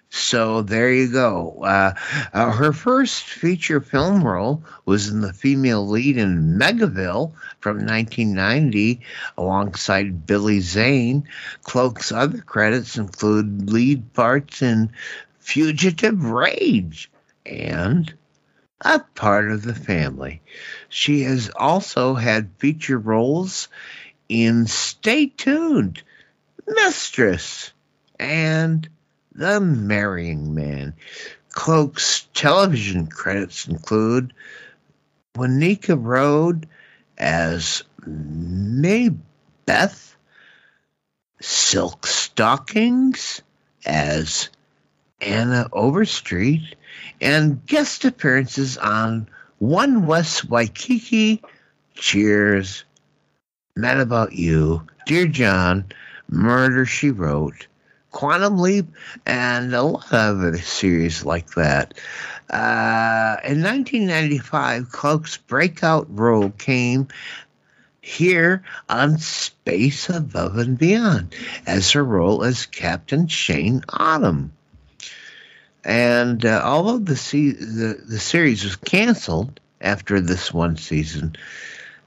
[0.09, 1.62] So there you go.
[1.62, 1.95] Uh,
[2.33, 9.01] uh, her first feature film role was in the female lead in Megaville from 1990
[9.37, 11.29] alongside Billy Zane.
[11.62, 14.93] Cloke's other credits include lead parts in
[15.38, 17.11] Fugitive Rage
[17.45, 18.12] and
[18.81, 20.41] A Part of the Family.
[20.88, 23.69] She has also had feature roles
[24.29, 26.03] in Stay Tuned,
[26.67, 27.73] Mistress,
[28.19, 28.88] and
[29.35, 30.95] the Marrying Man.
[31.51, 34.33] Cloke's television credits include
[35.35, 36.66] Wanika Road
[37.18, 39.16] as Maybeth,
[41.40, 43.40] Silk Stalkings
[43.85, 44.49] as
[45.21, 46.77] Anna Overstreet,
[47.21, 51.42] and guest appearances on One West Waikiki,
[51.95, 52.85] Cheers,
[53.77, 55.87] Mad About You, Dear John,
[56.29, 57.66] Murder She Wrote,
[58.12, 58.87] Quantum Leap,
[59.27, 61.94] and a lot of other series like that.
[62.51, 67.09] Uh, in 1995, Cloke's breakout role came
[68.03, 71.35] here on Space Above and Beyond
[71.66, 74.53] as her role as Captain Shane Autumn.
[75.85, 81.37] And uh, although the, se- the the series was canceled after this one season,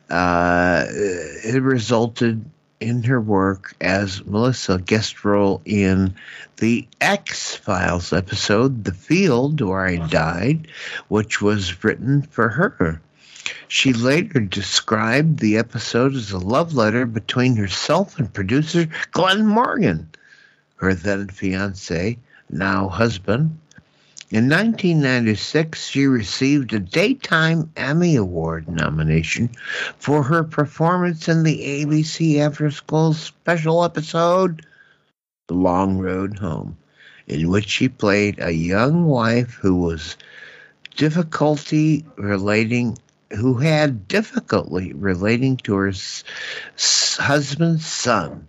[0.09, 2.45] uh, it resulted
[2.79, 6.15] in her work as Melissa guest role in
[6.57, 10.67] the X Files episode "The Field Where I Died,"
[11.07, 13.01] which was written for her.
[13.67, 20.09] She later described the episode as a love letter between herself and producer Glen Morgan,
[20.77, 22.17] her then fiance,
[22.49, 23.57] now husband.
[24.31, 29.51] In 1996, she received a Daytime Emmy Award nomination
[29.99, 34.65] for her performance in the ABC After School special episode,
[35.47, 36.76] The Long Road Home,
[37.28, 40.17] in which she played a young wife who was
[40.95, 42.97] difficulty relating
[43.30, 45.93] who had difficulty relating to her
[47.19, 48.47] husband's son.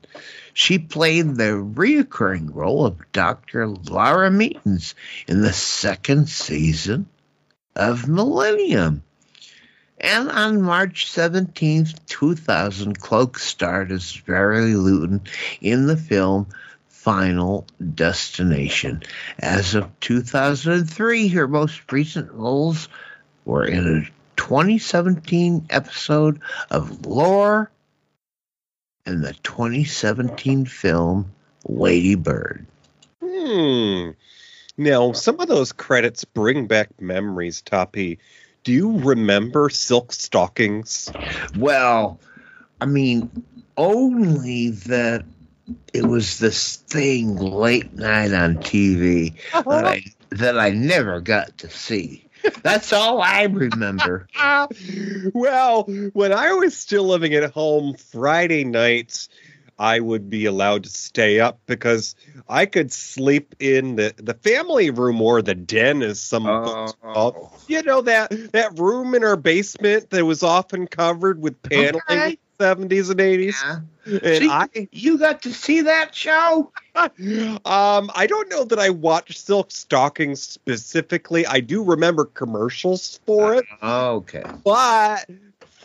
[0.59, 3.69] She played the reoccurring role of Dr.
[3.69, 4.95] Lara Means
[5.29, 7.11] in the second season
[7.75, 9.03] of Millennium.
[10.01, 15.21] And on March 17th, 2000, Cloke starred as Valerie Lewton
[15.61, 16.47] in the film
[16.89, 19.03] Final Destination.
[19.39, 22.89] As of 2003, her most recent roles
[23.45, 26.41] were in a 2017 episode
[26.71, 27.71] of Lore
[29.07, 31.31] in the 2017 film
[31.69, 32.67] Lady Bird.
[33.23, 34.11] Hmm.
[34.77, 38.19] Now, some of those credits bring back memories, Toppie.
[38.65, 41.13] Do you remember Silk Stalkings?
[41.57, 42.21] Well,
[42.81, 43.31] I mean,
[43.77, 45.25] only that
[45.93, 51.71] it was this thing late night on TV that I that I never got to
[51.71, 52.26] see.
[52.63, 54.29] That's all I remember.
[55.35, 59.29] well, when I was still living at home, Friday nights,
[59.79, 62.15] I would be allowed to stay up because
[62.49, 67.13] I could sleep in the, the family room or the den, as some folks oh.
[67.13, 67.59] call.
[67.69, 72.39] You know that that room in our basement that was often covered with paneling Okay.
[72.61, 73.63] Seventies and eighties.
[73.65, 73.81] Yeah.
[74.07, 76.73] And See, I you got to see that show?
[76.95, 77.11] um
[78.15, 81.47] I don't know that I watched Silk Stalkings specifically.
[81.47, 83.67] I do remember commercials for it.
[83.83, 84.45] Okay.
[84.65, 85.29] But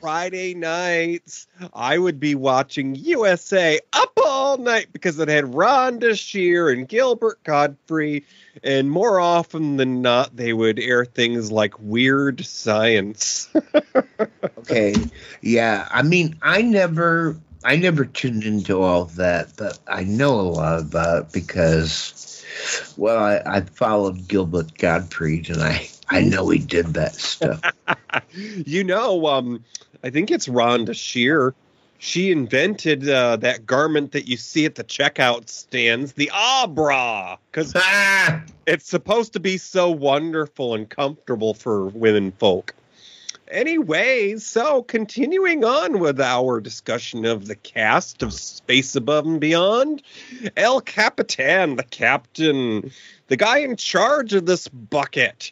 [0.01, 6.69] Friday nights, I would be watching USA up all night because it had Rhonda Shear
[6.69, 8.25] and Gilbert Gottfried.
[8.63, 13.47] And more often than not, they would air things like Weird Science.
[14.57, 14.93] Okay.
[15.41, 15.87] Yeah.
[15.91, 20.79] I mean, I never, I never tuned into all that, but I know a lot
[20.79, 22.45] about it because,
[22.95, 27.61] well, I, I followed Gilbert Gottfried, and I, I know he did that stuff.
[28.33, 29.63] you know, um,
[30.03, 31.53] I think it's Rhonda Shear.
[31.99, 37.37] She invented uh, that garment that you see at the checkout stands, the Ahh Bra,
[37.49, 38.43] because ah!
[38.67, 42.75] it's supposed to be so wonderful and comfortable for women folk.
[43.51, 50.01] Anyway, so continuing on with our discussion of the cast of Space Above and Beyond,
[50.55, 52.91] El Capitan, the captain,
[53.27, 55.51] the guy in charge of this bucket,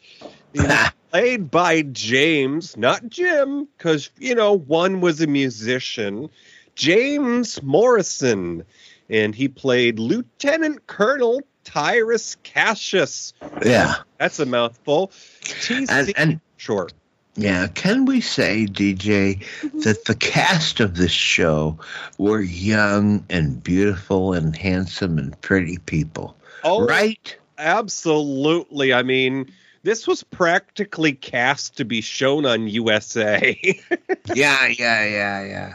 [1.11, 6.29] played by James, not Jim, because, you know, one was a musician,
[6.75, 8.63] James Morrison,
[9.09, 13.33] and he played Lieutenant Colonel Tyrus Cassius.
[13.65, 13.95] Yeah.
[14.17, 15.09] That's a mouthful.
[15.41, 16.93] TC And, and short.
[17.35, 19.79] yeah, can we say, DJ, mm-hmm.
[19.81, 21.79] that the cast of this show
[22.17, 26.35] were young and beautiful and handsome and pretty people?
[26.63, 27.37] Oh, Right?
[27.57, 28.93] absolutely.
[28.93, 29.51] I mean,
[29.83, 33.57] this was practically cast to be shown on USA.
[34.33, 35.73] yeah, yeah, yeah, yeah.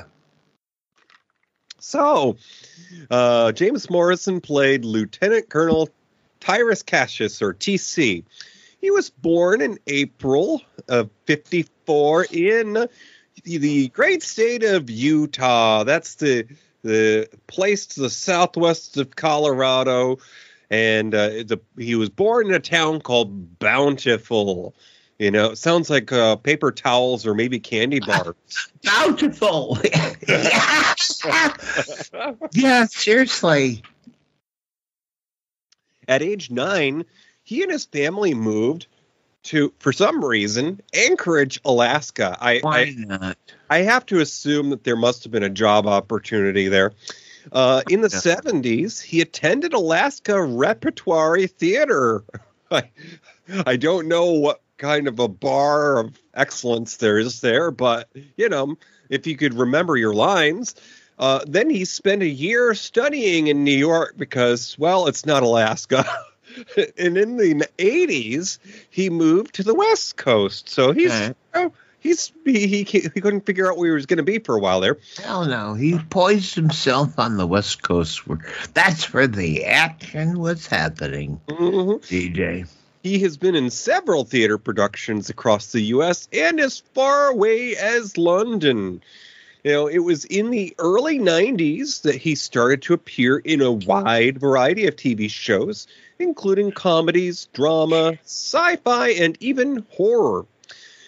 [1.78, 2.36] so,
[3.10, 5.88] uh, James Morrison played Lieutenant Colonel
[6.40, 8.24] Tyrus Cassius, or TC.
[8.80, 12.86] He was born in April of 54 in
[13.44, 15.84] the great state of Utah.
[15.84, 16.46] That's the
[16.82, 20.18] the place to the southwest of Colorado,
[20.74, 24.74] and uh, a, he was born in a town called Bountiful.
[25.20, 28.34] You know, it sounds like uh, paper towels or maybe candy bars.
[28.82, 29.78] Bountiful.
[32.52, 33.82] yeah, seriously.
[36.08, 37.04] At age nine,
[37.44, 38.88] he and his family moved
[39.44, 42.36] to, for some reason, Anchorage, Alaska.
[42.40, 43.38] I, Why I not?
[43.70, 46.92] I have to assume that there must have been a job opportunity there.
[47.52, 48.18] Uh, in the Yeah.
[48.20, 52.24] 70s, he attended Alaska Repertory Theater.
[52.70, 52.90] I,
[53.66, 58.48] I don't know what kind of a bar of excellence there is there, but, you
[58.48, 58.76] know,
[59.08, 60.74] if you could remember your lines.
[61.18, 66.04] Uh, then he spent a year studying in New York because, well, it's not Alaska.
[66.98, 68.58] and in the 80s,
[68.90, 70.68] he moved to the West Coast.
[70.68, 71.34] So he's Okay.
[71.54, 71.72] oh,
[72.04, 74.60] he's he, he he couldn't figure out where he was going to be for a
[74.60, 74.98] while there.
[75.20, 75.74] Hell no.
[75.74, 78.28] He poised himself on the West Coast.
[78.28, 78.38] Where,
[78.74, 82.00] that's where the action was happening, Mhm.
[82.06, 82.66] DJ.
[83.02, 86.28] He has been in several theater productions across the U.S.
[86.32, 89.02] and as far away as London.
[89.62, 93.72] You know, it was in the early 90s that he started to appear in a
[93.72, 95.86] wide variety of TV shows,
[96.18, 100.44] including comedies, drama, sci fi, and even horror.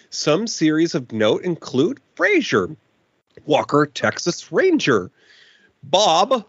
[0.09, 2.75] Some series of note include Frasier,
[3.45, 5.11] Walker, Texas Ranger,
[5.83, 6.45] Bob,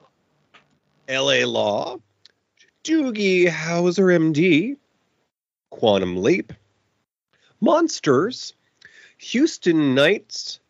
[1.09, 1.99] LA Law,
[2.85, 4.77] Doogie Howser MD,
[5.71, 6.53] Quantum Leap,
[7.61, 8.55] Monsters,
[9.19, 10.61] Houston Knights,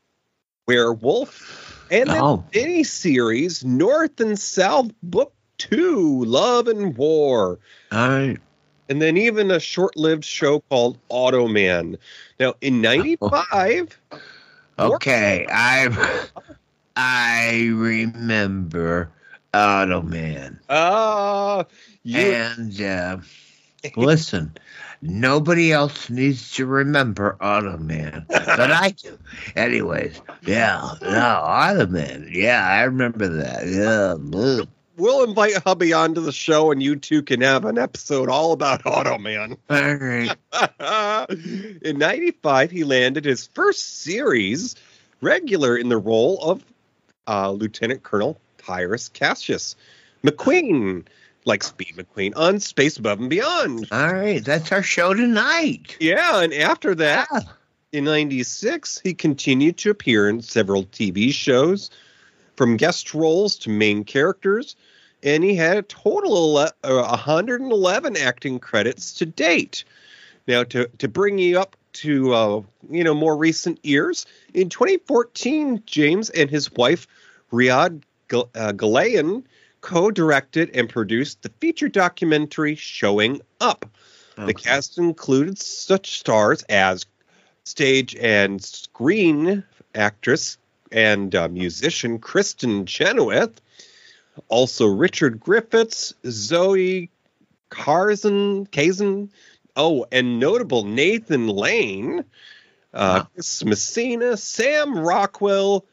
[0.67, 2.45] Werewolf, and the Oh.
[2.55, 7.59] mini series North and South Book 2 Love and War.
[7.93, 8.39] All right.
[8.89, 11.97] And then even a short lived show called Automan.
[12.39, 14.01] Now, in 95,
[14.79, 15.47] Okay.
[15.51, 15.89] I
[16.97, 19.11] I remember
[19.53, 20.59] Automan.
[20.69, 21.65] uh,
[22.03, 23.19] you, And uh,
[23.97, 24.53] Listen,
[25.03, 29.19] nobody else needs to remember Automan, but I do.
[29.57, 32.29] Anyways, yeah, yeah, Automan.
[32.33, 33.67] Yeah, I remember that.
[33.67, 34.65] Yeah.
[34.99, 38.83] We'll invite hubby onto the show, and you two can have an episode all about
[38.85, 39.57] Automan.
[39.71, 41.79] All right.
[41.83, 44.75] in 95, he landed his first series
[45.21, 46.65] regular in the role of
[47.29, 49.77] uh, Lieutenant Colonel Tyrus Cassius
[50.25, 51.07] McQueen,
[51.45, 53.87] like Speed McQueen, on Space Above and Beyond.
[53.93, 54.45] All right.
[54.45, 55.97] That's our show tonight.
[56.01, 57.41] Yeah, and after that, Yeah.
[57.93, 61.91] in 96, he continued to appear in several TV shows,
[62.57, 64.75] from guest roles to main characters,
[65.23, 69.85] and he had a total of uh, 111 acting credits to date.
[70.47, 75.83] Now, to, to bring you up to uh, you know more recent years, in 2014,
[75.87, 77.07] James and his wife
[77.53, 79.45] Riyadh Gal- uh, Galayan
[79.81, 83.87] co-directed and produced the feature documentary "Showing Up."
[84.37, 87.05] The cast included such stars as
[87.65, 89.65] stage and screen
[89.95, 90.59] actress
[90.93, 93.61] and uh, musician Kristin Chenoweth,
[94.49, 97.11] also Richard Griffiths, Zoe
[97.71, 99.31] Carson, Kazan,
[99.77, 102.21] oh, and notable Nathan Lane,
[102.95, 103.29] uh, Wow.
[103.35, 105.85] Chris Messina, Sam Rockwell,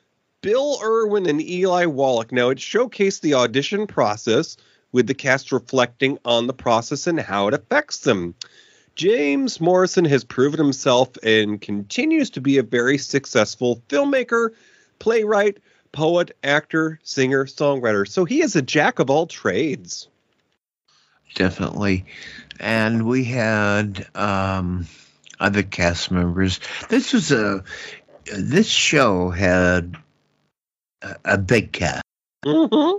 [0.41, 2.31] Bill Irwin, and Eli Wallach.
[2.31, 4.57] Now, it showcased the audition process
[4.91, 8.35] with the cast reflecting on the process and how it affects them.
[8.95, 14.51] James Morrison has proven himself and continues to be a very successful filmmaker,
[14.99, 15.57] playwright,
[15.95, 18.07] poet, actor, singer, songwriter.
[18.07, 20.07] So he is a jack of all trades.
[21.33, 22.05] definitely.
[22.59, 24.87] And we had um,
[25.39, 26.59] other cast members.
[26.89, 27.63] This was a
[28.25, 29.97] this show had
[31.01, 32.03] a, a big cast.
[32.45, 32.97] Mm-hmm.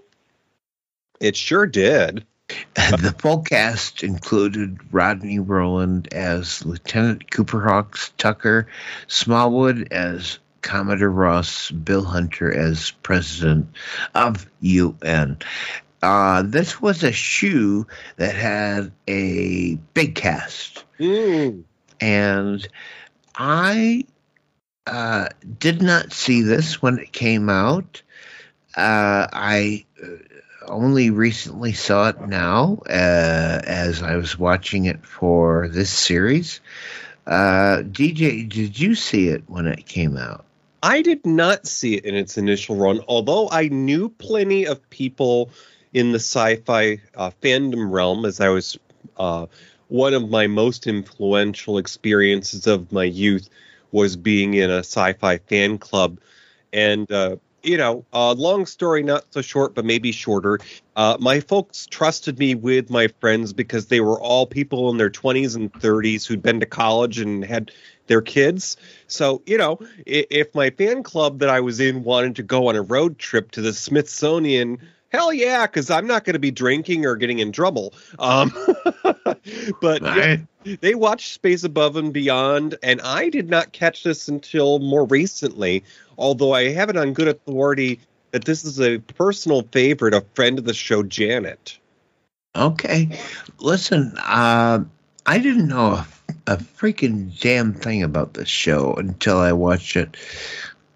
[1.20, 2.26] It sure did.
[2.74, 8.68] The full cast included Rodney Rowland as Lieutenant Cooper Hawks Tucker,
[9.08, 13.68] Smallwood as Commodore Ross, Bill Hunter as President
[14.16, 15.38] of UN.
[16.02, 17.86] Uh, this was a shoe
[18.16, 20.84] that had a big cast.
[20.98, 21.62] Mm.
[22.00, 22.66] and
[23.36, 24.06] I
[24.86, 28.02] uh, did not see this when it came out.
[28.76, 30.06] Uh, I uh,
[30.66, 36.60] only recently saw it now uh, as I was watching it for this series.
[37.26, 40.45] Uh, DJ, did you see it when it came out?
[40.82, 45.50] I did not see it in its initial run, although I knew plenty of people
[45.92, 48.78] in the sci-fi uh, fandom realm, as I was
[49.16, 49.46] uh,
[49.88, 53.48] one of my most influential experiences of my youth
[53.92, 56.18] was being in a sci-fi fan club,
[56.72, 60.58] and uh, you know, uh, long story not so short, but maybe shorter.
[60.94, 65.10] Uh, my folks trusted me with my friends because they were all people in their
[65.10, 67.72] 20s and 30s who'd been to college and had
[68.06, 68.76] their kids.
[69.08, 72.68] So, you know, i- if my fan club that I was in wanted to go
[72.68, 76.52] on a road trip to the Smithsonian, hell yeah, because I'm not going to be
[76.52, 77.94] drinking or getting in trouble.
[78.18, 78.52] Um,
[79.80, 80.36] but yeah,
[80.80, 85.84] they watched Space Above and Beyond, and I did not catch this until more recently,
[86.18, 88.00] although I have it on good authority
[88.30, 91.78] that this is a personal favorite, a friend of the show, Janet.
[92.54, 93.18] Okay.
[93.58, 94.84] Listen, uh,
[95.26, 96.06] I didn't know a,
[96.46, 100.16] a freaking damn thing about this show until I watched it.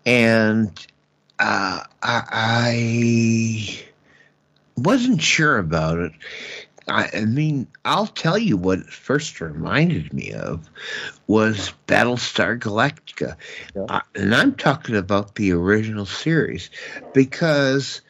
[0.07, 0.69] And
[1.39, 3.85] uh, I, I
[4.77, 6.13] wasn't sure about it.
[6.89, 10.69] I, I mean, I'll tell you what it first reminded me of
[11.27, 13.37] was Battlestar Galactica.
[13.75, 13.83] Yeah.
[13.89, 16.71] Uh, and I'm talking about the original series
[17.15, 18.01] because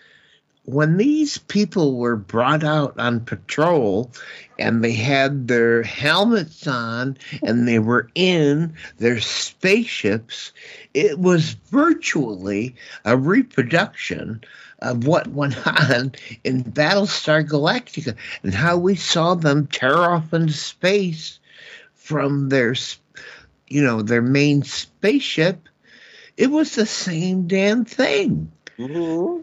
[0.65, 4.13] when these people were brought out on patrol
[4.59, 10.53] and they had their helmets on and they were in their spaceships,
[10.95, 14.43] it was virtually a reproduction
[14.81, 16.13] of what went on
[16.45, 21.39] in Battlestar Galactica and how we saw them tear off into space
[21.95, 22.75] from their,
[23.69, 25.69] you know, their main spaceship.
[26.37, 28.51] It was the same damn thing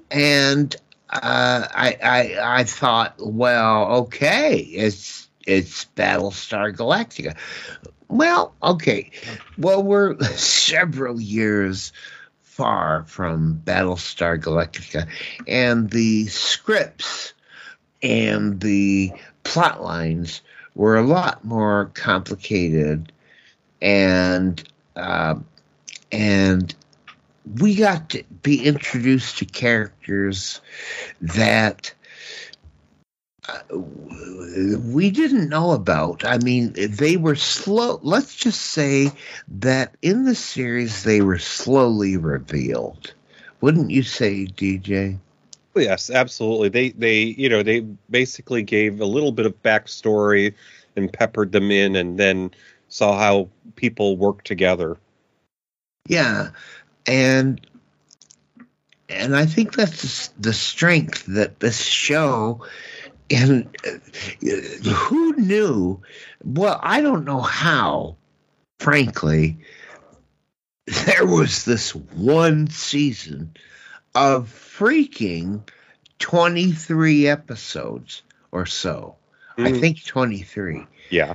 [0.10, 0.76] and
[1.10, 7.38] uh, I, I I thought, well, okay, it's it's Battlestar Galactica.
[8.10, 9.12] Well, okay,
[9.58, 11.94] well, we're several years
[12.58, 15.08] far from Battlestar Galactica,
[15.48, 17.34] and the scripts
[18.02, 19.12] and the
[19.44, 20.42] plot lines
[20.74, 23.12] were a lot more complicated,
[23.80, 25.36] and uh,
[26.12, 26.74] and
[27.60, 30.60] we got to be introduced to characters
[31.22, 31.94] that
[33.48, 36.26] Uh, we didn't know about.
[36.26, 38.00] I mean, they were slow.
[38.04, 39.12] Let's just say
[39.60, 43.14] that in the series they were slowly revealed.
[43.62, 45.18] Wouldn't you say, DJ?
[45.76, 46.70] Oh, yes, absolutely.
[46.70, 50.54] They they you know they basically gave a little bit of backstory
[50.96, 52.52] and peppered them in, and then
[52.90, 54.98] saw how people work together.
[56.08, 56.50] Yeah,
[57.06, 57.62] and
[59.08, 62.66] and I think that's the strength that this show
[63.30, 66.02] and uh, who knew?
[66.44, 68.18] Well, I don't know how,
[68.80, 69.58] frankly,
[70.86, 73.56] there was this one season
[74.16, 75.68] of freaking
[76.20, 79.16] 23 episodes or so.
[79.58, 79.80] I Mhm.
[79.82, 80.86] think 23.
[81.10, 81.34] Yeah.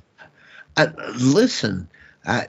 [0.77, 1.89] Uh, listen,
[2.25, 2.45] uh,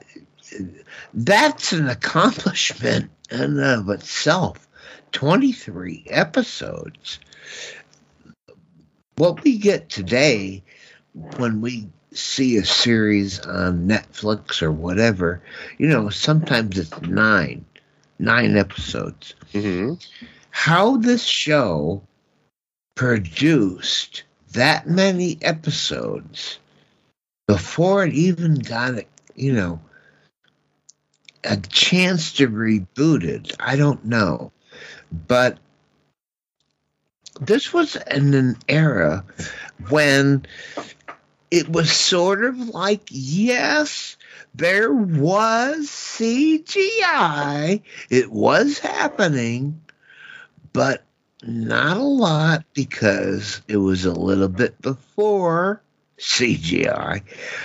[1.12, 4.66] that's an accomplishment in and of itself.
[5.12, 7.18] 23 episodes.
[9.16, 10.62] What we get today
[11.36, 15.42] when we see a series on Netflix or whatever,
[15.78, 17.64] you know, sometimes it's nine,
[18.18, 19.34] nine episodes.
[19.52, 19.94] hmm
[20.50, 22.02] How this show
[22.94, 26.58] produced that many episodes
[27.46, 29.80] before it even got it, you know,
[31.44, 34.52] a chance to reboot it, I don't know.
[35.12, 35.58] But
[37.40, 39.24] this was in an era
[39.88, 40.46] when
[41.50, 44.16] it was sort of like, yes,
[44.54, 49.80] there was CGI, it was happening,
[50.72, 51.04] but
[51.42, 55.82] not a lot because it was a little bit before
[56.18, 57.22] CGI.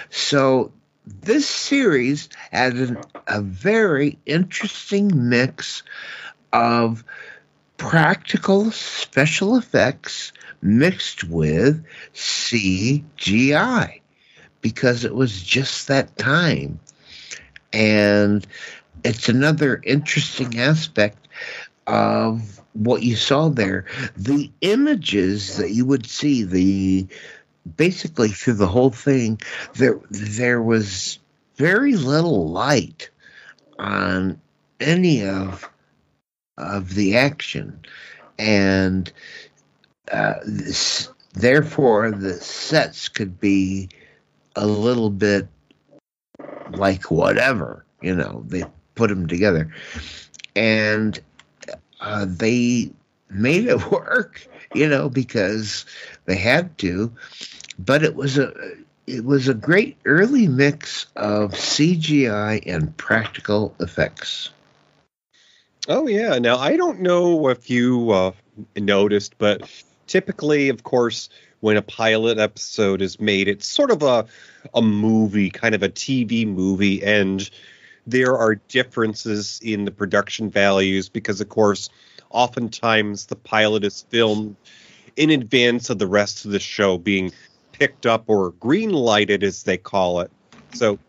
[0.10, 0.72] So
[1.06, 2.98] this series had an,
[3.28, 5.84] a very interesting mix
[6.52, 7.04] of
[7.80, 14.02] practical special effects mixed with CGI
[14.62, 16.80] because it was just that time.
[17.74, 18.46] And
[19.04, 21.28] it's another interesting aspect
[21.88, 23.86] of what you saw there.
[24.16, 27.08] The images that you would see, the
[27.78, 29.40] basically through the whole thing,
[29.76, 31.20] there there was
[31.56, 33.10] very little light
[33.78, 34.40] on
[34.80, 35.70] any of
[36.60, 37.80] of the action,
[38.38, 39.12] and
[40.12, 43.90] uh, this, therefore the sets could be
[44.56, 45.48] a little bit
[46.72, 48.64] like whatever you know they
[48.96, 49.74] put them together,
[50.56, 51.20] and
[52.02, 52.92] uh, they
[53.30, 55.86] made it work you know because
[56.26, 57.12] they had to.
[57.78, 58.54] But it was a
[59.08, 64.52] it was a great early mix of CGI and practical effects.
[65.90, 66.38] Oh yeah.
[66.38, 68.32] Now I don't know if you uh,
[68.78, 69.68] noticed, but
[70.06, 71.30] typically, of course,
[71.62, 74.28] when a pilot episode is made, it's sort of a
[74.76, 77.50] a movie, kind of a TV movie, and
[78.06, 81.90] there are differences in the production values because, of course,
[82.30, 84.56] oftentimes the pilot is filmed
[85.16, 87.32] in advance of the rest of the show being
[87.72, 90.30] picked up or green lighted, as they call it.
[90.74, 91.00] So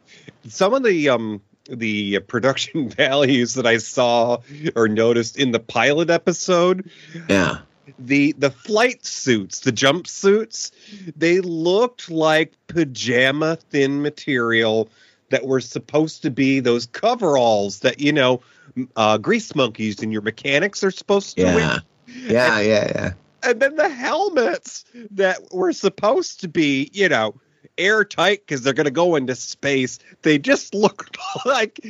[0.49, 4.39] some of the um the production values that I saw
[4.77, 6.91] or noticed in the pilot episode,
[7.29, 7.59] Yeah.
[7.99, 10.71] the the flight suits, the jumpsuits,
[11.17, 14.89] they looked like pajama thin material
[15.31, 18.41] that were supposed to be those coveralls that you know
[18.97, 21.59] uh, grease monkeys and your mechanics are supposed to wear.
[21.59, 21.79] Yeah.
[22.07, 23.13] Yeah, yeah, yeah.
[23.43, 27.35] And then the helmets that were supposed to be, you know,
[27.81, 31.81] airtight because they're going to go into space, they just looked like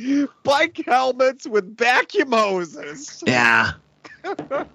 [0.43, 3.23] bike helmets with vacuum hoses.
[3.25, 3.73] Yeah.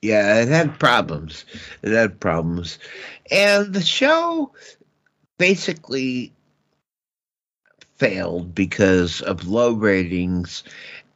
[0.00, 1.44] Yeah, it had problems.
[1.82, 2.78] It had problems.
[3.30, 4.52] And the show
[5.38, 6.32] basically
[7.96, 10.64] failed because of low ratings.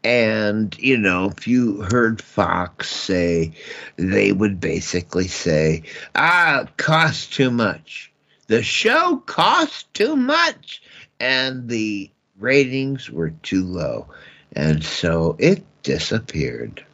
[0.04, 3.52] And, you know, if you heard Fox say,
[3.96, 5.84] they would basically say,
[6.14, 8.11] ah, cost too much.
[8.52, 10.82] The show cost too much.
[11.18, 14.08] And the ratings were too low.
[14.54, 16.84] And so it disappeared.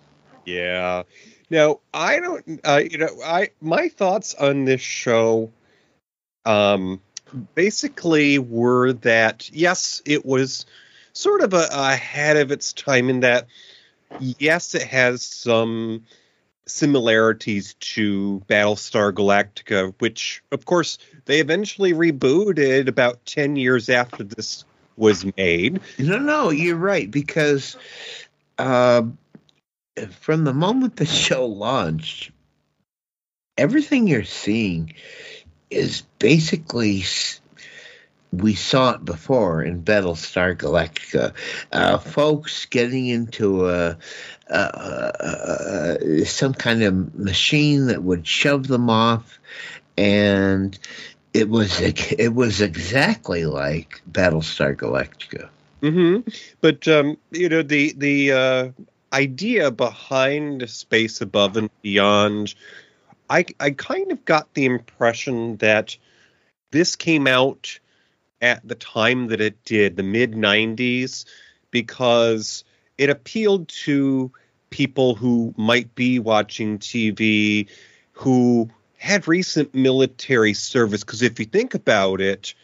[0.44, 1.02] Yeah.
[1.50, 5.50] Now, I don't uh, you know, I my thoughts on this show
[6.44, 7.00] um
[7.56, 10.64] basically were that yes, it was
[11.12, 13.48] sort of a, ahead of its time in that
[14.20, 16.04] yes, it has some
[16.68, 20.98] similarities to Battlestar Galactica, which of course
[21.28, 24.64] they eventually rebooted about 10 years after this
[24.96, 25.78] was made.
[25.98, 27.76] No, no, you're right because
[28.56, 29.02] uh,
[30.20, 32.30] from the moment the show launched,
[33.58, 34.94] everything you're seeing
[35.68, 37.04] is basically
[38.32, 41.34] we saw it before in Battlestar Galactica.
[41.70, 43.98] Uh, folks getting into a,
[44.48, 49.38] a, a, a some kind of machine that would shove them off,
[49.98, 50.78] and
[51.34, 55.48] it was it was exactly like Battlestar Galactica.
[55.80, 56.20] hmm
[56.60, 58.68] But um, you know the the uh,
[59.12, 62.54] idea behind space above and beyond,
[63.28, 65.96] I I kind of got the impression that
[66.70, 67.78] this came out
[68.40, 71.24] at the time that it did, the mid '90s,
[71.70, 72.64] because
[72.96, 74.32] it appealed to
[74.70, 77.68] people who might be watching TV
[78.12, 78.68] who
[78.98, 81.02] had recent military service.
[81.02, 82.54] Because if you think about it,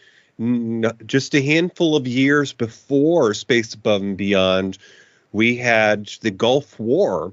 [1.06, 4.78] just a handful of years before Space Above and Beyond,
[5.32, 7.32] we had the Gulf War.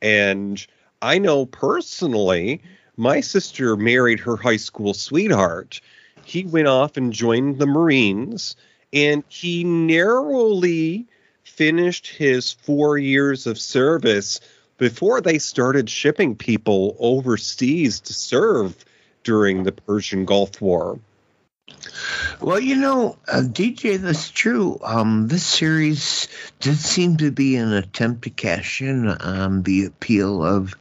[0.00, 0.64] And
[1.02, 2.62] I know personally,
[2.96, 5.80] my sister married her high school sweetheart.
[6.24, 8.54] He went off and joined the Marines,
[8.92, 11.06] and he narrowly
[11.42, 14.40] finished his four years of service
[14.80, 18.74] before they started shipping people overseas to serve
[19.22, 20.98] during the Persian Gulf War.
[22.40, 24.80] Well, you know, uh, DJ, that's true.
[24.82, 26.28] Um, this series
[26.60, 30.74] did seem to be an attempt to cash in on the appeal of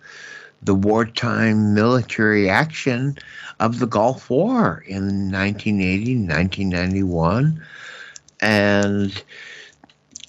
[0.64, 3.18] the wartime military action
[3.60, 7.62] of the Gulf War in 1980, 1991.
[8.40, 9.24] And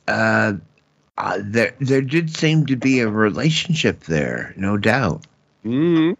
[0.08, 0.54] uh,
[1.20, 5.26] uh, there, there did seem to be a relationship there, no doubt.
[5.62, 6.12] hmm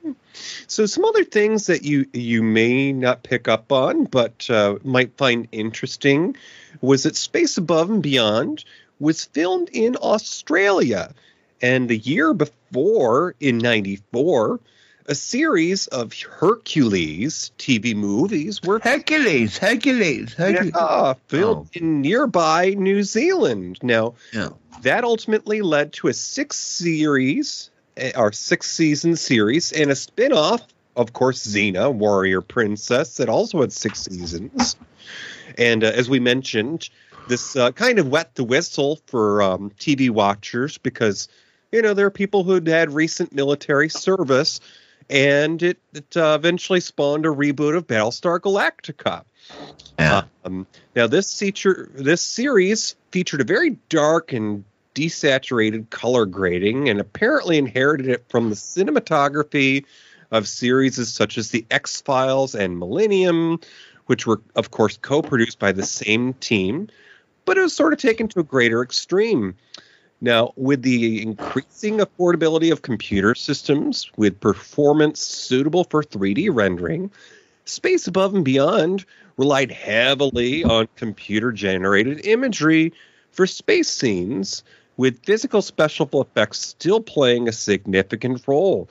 [0.67, 5.17] So some other things that you you may not pick up on, but uh, might
[5.17, 6.37] find interesting,
[6.83, 8.65] was that Space Above and Beyond
[8.99, 11.15] was filmed in Australia,
[11.63, 14.61] and the year before, in '94,
[15.07, 20.73] a series of Hercules TV movies were Hercules, Hercules, Hercules.
[20.75, 21.79] yeah, filmed Oh.
[21.79, 23.79] in nearby New Zealand.
[23.83, 24.51] Now, Yeah.
[24.83, 30.63] that ultimately led to a six series eh, or six season series and a spin-off
[30.97, 34.77] of course xena warrior princess that also had six seasons
[35.59, 36.89] and uh, as we mentioned
[37.29, 41.29] this uh, kind of wet the whistle for um, tv watchers because
[41.73, 44.61] you know there are people who'd had recent military service
[45.11, 49.25] and it, it uh, eventually spawned a reboot of battlestar galactica
[49.99, 50.23] Yeah.
[50.45, 57.01] um, now this feature this series featured a very dark and desaturated color grading and
[57.01, 59.85] apparently inherited it from the cinematography
[60.31, 63.61] of series such as the X-Files and Millennium,
[64.07, 66.89] which were of course co-produced by the same team,
[67.45, 69.57] but it was sort of taken to a greater extreme.
[70.21, 77.11] Now, with the increasing affordability of computer systems with performance suitable for 3D rendering,
[77.65, 79.07] Space Above and Beyond
[79.39, 82.93] relied heavily on computer generated imagery
[83.31, 84.63] for space scenes,
[84.99, 88.91] with physical special effects still playing a significant role.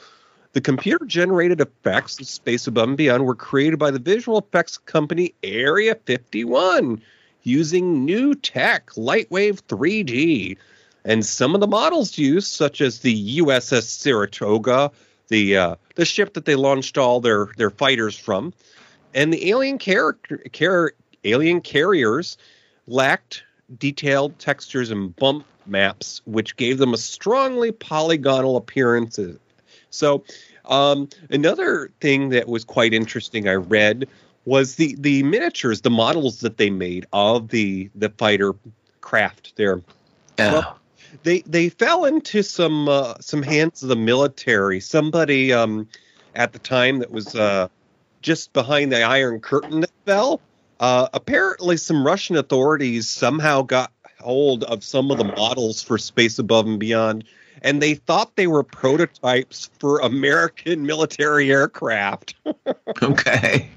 [0.54, 4.80] The computer generated effects of Space Above and Beyond were created by the visual effects
[4.80, 7.00] company Area 51
[7.44, 10.58] using NewTek, Lightwave 3D.
[11.06, 14.92] And some of the models used, such as the USS Saratoga,
[15.30, 18.54] the uh, the ship that they launched all their their fighters from,
[19.14, 20.94] and the alien character car,
[21.24, 22.38] alien carriers
[22.88, 23.44] lacked
[23.78, 29.20] detailed textures and bump maps, which gave them a strongly polygonal appearance.
[29.92, 30.24] So,
[30.66, 34.08] um, another thing that was quite interesting, I read,
[34.46, 38.54] was the the miniatures, the models that they made of the the fighter
[39.02, 39.82] craft there
[40.38, 40.54] Yeah.
[40.54, 40.80] Well,
[41.24, 44.80] they they fell into some uh, some hands of the military.
[44.80, 45.88] Somebody um,
[46.36, 47.68] at the time that was uh,
[48.22, 50.42] just behind the Iron Curtain that fell.
[50.80, 56.40] Uh, apparently, some Russian authorities somehow got hold of some of the models for Space
[56.40, 57.26] Above and Beyond,
[57.62, 62.36] and they thought they were prototypes for American military aircraft.
[63.04, 63.70] okay.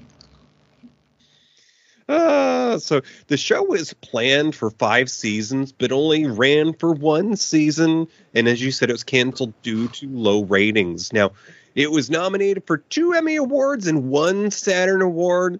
[2.13, 8.07] Uh, so the show was planned for five seasons, but only ran for one season.
[8.35, 11.11] And as you said, it was canceled due to low ratings.
[11.11, 11.31] Now,
[11.73, 15.59] it was nominated for two Emmy Awards and one Saturn Award,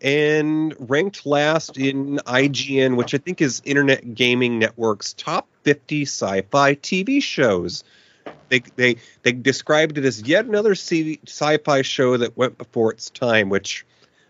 [0.00, 6.74] and ranked last in IGN, which I think is Internet Gaming Network's top 50 sci-fi
[6.74, 7.84] TV shows.
[8.48, 13.48] They they they described it as yet another sci-fi show that went before its time,
[13.48, 13.86] which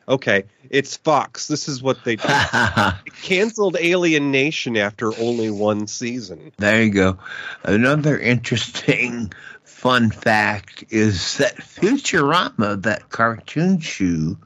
[0.08, 1.48] okay, it's Fox.
[1.48, 2.16] This is what they.
[3.22, 6.52] Canceled Alien Nation after only one season.
[6.58, 7.18] There you go.
[7.62, 9.32] Another interesting
[9.64, 14.36] fun fact is that Futurama, that cartoon show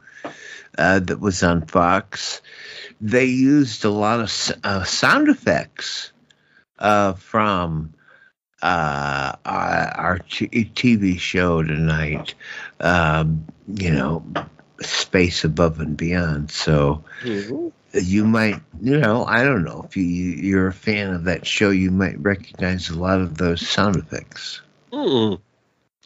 [0.79, 2.41] uh, that was on Fox,
[3.01, 6.13] they used a lot of uh, sound effects
[6.79, 7.95] uh, from
[8.63, 12.35] uh, our, our t- TV show tonight.
[12.81, 14.25] Um, you know,
[14.81, 16.51] Space Above and Beyond.
[16.51, 17.05] So
[17.93, 21.71] you might, you know, I don't know if you you're a fan of that show,
[21.71, 24.61] you might recognize a lot of those sound effects.
[24.93, 25.35] Hmm.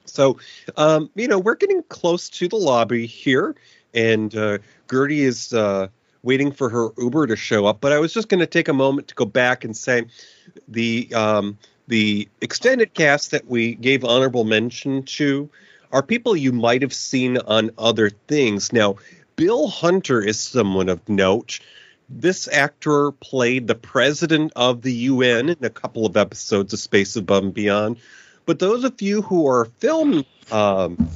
[0.04, 0.38] So,
[0.76, 3.54] um, you know, we're getting close to the lobby here,
[3.94, 4.58] and uh,
[4.90, 5.88] Gertie is uh,
[6.22, 7.80] waiting for her Uber to show up.
[7.80, 10.06] But I was just going to take a moment to go back and say
[10.66, 15.48] the um, the extended cast that we gave honorable mention to
[15.92, 18.72] are people you might have seen on other things.
[18.72, 18.96] Now,
[19.36, 21.60] Bill Hunter is someone of note.
[22.08, 27.16] This actor played the president of the UN in a couple of episodes of Space
[27.16, 27.98] Above and Beyond.
[28.46, 31.08] But those of you who are film um,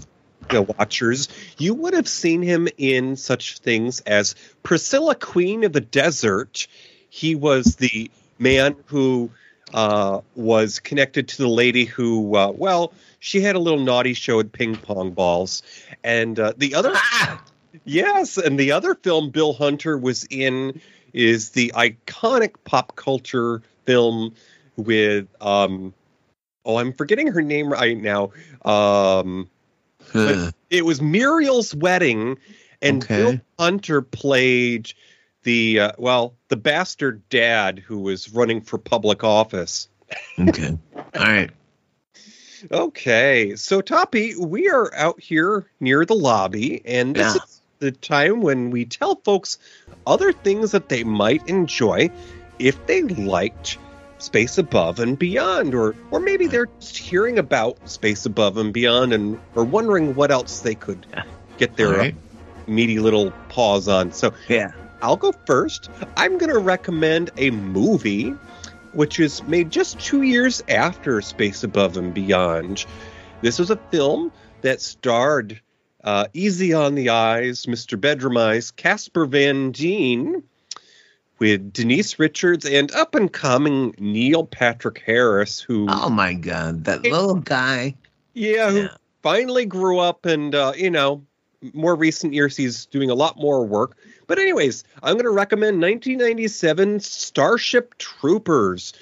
[0.51, 5.73] you know, watchers, you would have seen him in such things as Priscilla, Queen of
[5.73, 6.67] the Desert.
[7.11, 9.31] He was the man who
[9.73, 12.93] uh, was connected to the lady who, uh, well,
[13.25, 15.63] she had a little naughty show with ping pong balls.
[16.05, 16.93] And uh, the other,
[17.87, 20.79] yes, and the other film Bill Hunter was in
[21.15, 24.35] is the iconic pop culture film
[24.77, 25.95] with, um,
[26.67, 28.33] oh, I'm forgetting her name right now.
[28.63, 29.49] Um,
[30.69, 32.37] it was Muriel's wedding,
[32.83, 33.17] and Okay.
[33.17, 34.93] Bill Hunter played
[35.45, 39.89] the uh, well, the bastard dad who was running for public office.
[40.39, 40.77] Okay.
[40.95, 41.51] All right.
[42.71, 47.43] Okay, so Toppie, we are out here near the lobby, and this Yeah.
[47.43, 49.59] is the time when we tell folks
[50.07, 52.11] other things that they might enjoy
[52.59, 53.79] if they liked
[54.19, 59.13] Space Above and Beyond, or or maybe they're just hearing about Space Above and Beyond
[59.13, 61.07] and are wondering what else they could
[61.59, 62.15] get their All right.
[62.15, 64.13] uh, meaty little paws on.
[64.13, 64.71] So Yeah.
[65.03, 65.91] I'll go first.
[66.17, 68.35] I'm going to recommend a movie
[68.95, 72.87] which is made just two years after Space Above and Beyond.
[73.43, 74.33] This was a film
[74.63, 75.61] that starred
[76.05, 78.01] uh, Easy on the Eyes, Mr.
[78.01, 80.43] Bedroom Eyes, Casper Van Dien,
[81.39, 87.03] with Denise Richards and up and coming Neil Patrick Harris, who Oh my God, that
[87.03, 87.97] little guy.
[88.35, 88.97] yeah, who Yeah.
[89.23, 91.25] finally grew up and uh, you know,
[91.73, 93.97] more recent years he's doing a lot more work.
[94.27, 98.93] But anyways, I'm going to recommend 1997 Starship Troopers.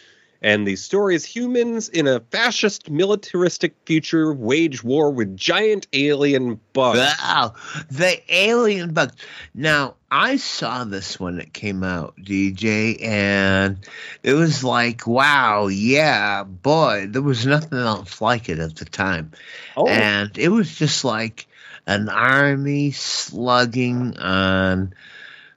[0.44, 6.58] And the story is humans in a fascist militaristic future wage war with giant alien
[6.72, 6.98] bugs.
[6.98, 7.54] Wow,
[7.88, 9.14] the alien bugs.
[9.54, 13.78] Now, I saw this when it came out, DJ, and
[14.24, 19.30] it was like, wow, yeah, boy, there was nothing else like it at the time.
[19.76, 21.46] Oh, And it was just like
[21.86, 24.94] an army slugging on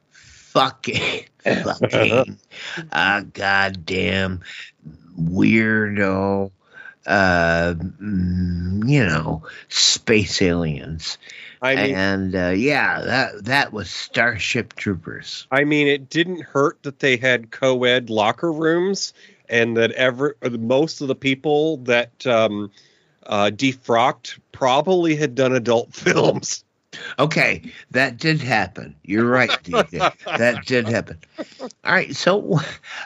[0.10, 2.40] fucking, fucking,
[2.92, 4.42] uh, goddamn
[5.20, 6.52] weirdo,
[7.06, 11.18] uh, mm, you know, space aliens.
[11.62, 15.48] I mean, and uh, yeah, that that was Starship Troopers.
[15.52, 19.14] I mean, it didn't hurt that they had co-ed locker rooms,
[19.50, 22.72] and that ever most of the people that um,
[23.26, 26.64] uh, defrocked probably had done adult films.
[27.20, 28.96] Okay, that did happen.
[29.04, 30.14] You're right, DJ.
[30.38, 31.20] that did happen.
[31.60, 32.62] All right, so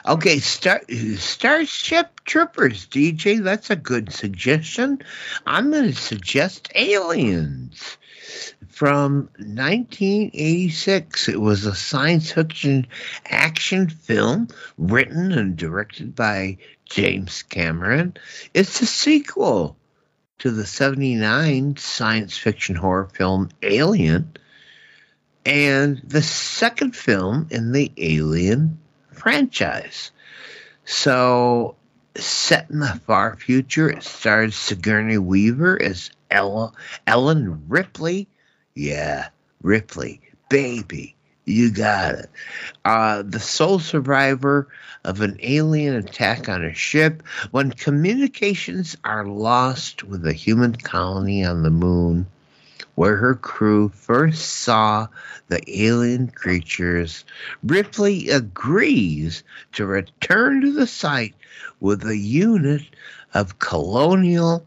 [0.06, 0.80] okay, Star
[1.16, 3.42] Starship Troopers, DJ.
[3.42, 5.02] That's a good suggestion.
[5.44, 7.98] I'm going to suggest Aliens
[8.68, 11.28] from 1986.
[11.28, 12.86] It was a science fiction
[13.26, 14.48] action film
[14.78, 18.14] written and directed by James Cameron.
[18.54, 19.76] It's a sequel
[20.40, 24.32] to the 79 science fiction horror film Alien
[25.46, 28.78] and the second film in the Alien
[29.12, 30.10] franchise.
[30.84, 31.76] So,
[32.16, 36.72] set in the far future, it stars Sigourney Weaver as Ella,
[37.06, 38.28] Ellen Ripley.
[38.74, 39.28] Yeah,
[39.62, 41.16] Ripley, baby,
[41.50, 42.30] you got it.
[42.84, 44.68] Uh, the sole survivor
[45.04, 51.44] of an alien attack on a ship when communications are lost with a human colony
[51.44, 52.26] on the moon,
[52.94, 55.06] where her crew first saw
[55.48, 57.24] the alien creatures.
[57.62, 59.42] Ripley agrees
[59.72, 61.34] to return to the site
[61.80, 62.82] with a unit
[63.34, 64.66] of colonial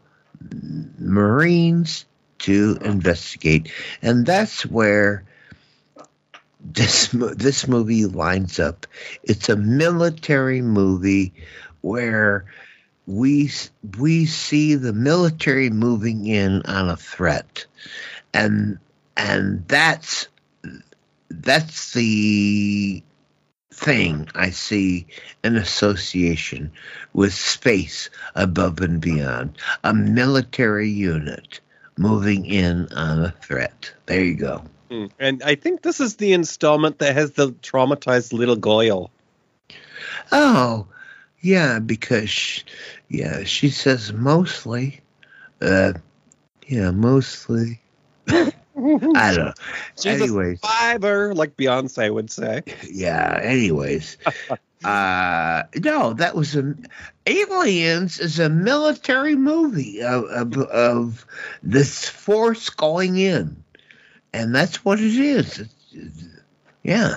[0.98, 2.06] Marines
[2.40, 3.70] to investigate.
[4.02, 5.24] And that's where
[6.64, 8.86] this this movie lines up.
[9.22, 11.34] It's a military movie
[11.82, 12.46] where
[13.06, 13.50] we
[13.98, 17.66] we see the military moving in on a threat,
[18.32, 18.78] and
[19.16, 20.28] and that's
[21.30, 23.02] that's the
[23.72, 25.06] thing I see
[25.42, 26.72] an association
[27.12, 29.58] with space above and beyond.
[29.82, 31.60] A military unit
[31.98, 33.92] moving in on a threat.
[34.06, 34.64] There you go.
[34.90, 35.06] Hmm.
[35.18, 39.10] And I think this is the installment that has the traumatized little Goyle.
[40.32, 40.86] Oh,
[41.40, 42.62] yeah, because she,
[43.08, 45.00] yeah, she says mostly.
[45.60, 45.94] Uh,
[46.66, 47.80] yeah, mostly.
[48.28, 49.52] I don't know.
[49.96, 52.62] She's anyways, a survivor, like Beyonce would say.
[52.90, 53.38] yeah.
[53.42, 54.16] Anyways,
[54.84, 56.74] uh, no, that was a
[57.26, 61.26] Aliens is a military movie of of, of
[61.62, 63.63] this force going in,
[64.34, 65.64] and that's what it is.
[66.82, 67.16] Yeah.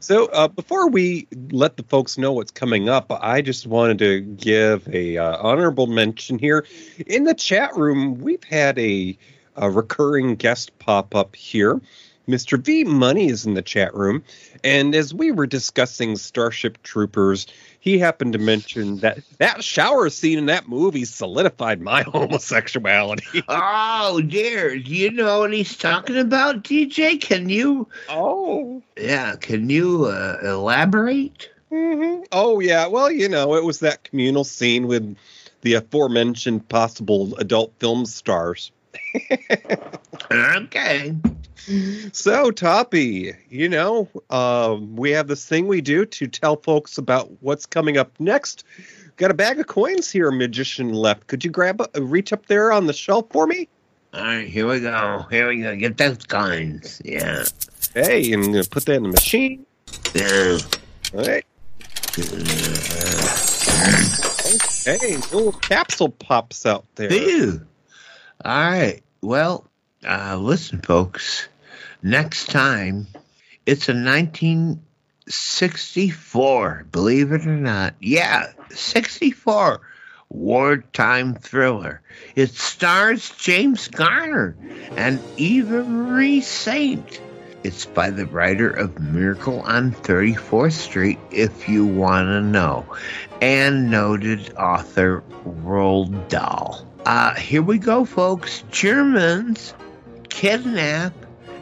[0.00, 4.20] So uh, before we let the folks know what's coming up, I just wanted to
[4.20, 6.64] give a uh, honorable mention here.
[7.06, 9.18] In the chat room, we've had a,
[9.56, 11.80] a recurring guest pop up here.
[12.28, 12.58] Mr.
[12.58, 14.22] V Money is in the chat room,
[14.64, 17.46] and as we were discussing Starship Troopers,
[17.78, 23.42] he happened to mention that that shower scene in that movie solidified my homosexuality.
[23.48, 27.20] Oh dear, do you know what he's talking about, DJ?
[27.20, 27.88] Can you?
[28.08, 28.82] oh.
[28.98, 31.50] Yeah, can you uh, elaborate?
[31.68, 35.16] hmm Oh yeah, well you know it was that communal scene with
[35.60, 38.72] the aforementioned possible adult film stars.
[40.30, 41.14] Okay.
[42.12, 47.30] So Toppie, you know um, we have this thing we do to tell folks about
[47.40, 48.64] what's coming up next.
[49.16, 51.26] Got a bag of coins here, magician left.
[51.26, 53.68] Could you grab a reach up there on the shelf for me?
[54.14, 55.26] All right, here we go.
[55.30, 55.74] Here we go.
[55.76, 57.00] Get those coins.
[57.04, 57.44] Yeah.
[57.94, 59.64] Hey, I'm gonna put that in the machine.
[60.14, 60.58] Yeah.
[61.14, 61.44] All right.
[64.84, 67.12] Hey, little capsule pops out there.
[67.12, 67.60] Ew.
[68.44, 69.02] All right.
[69.20, 69.66] Well,
[70.04, 71.48] uh, listen, folks.
[72.02, 73.06] Next time,
[73.64, 76.86] it's a 1964.
[76.90, 77.94] Believe it or not.
[78.00, 79.80] Yeah, 64
[80.28, 82.00] wartime thriller.
[82.34, 84.56] It stars James Garner
[84.96, 87.20] and Eva Marie Saint.
[87.64, 92.86] It's by the writer of Miracle on 34th Street, if you want to know,
[93.40, 96.86] and noted author Roald Dahl.
[97.04, 98.62] Uh, here we go, folks.
[98.70, 99.74] Germans
[100.36, 101.14] kidnap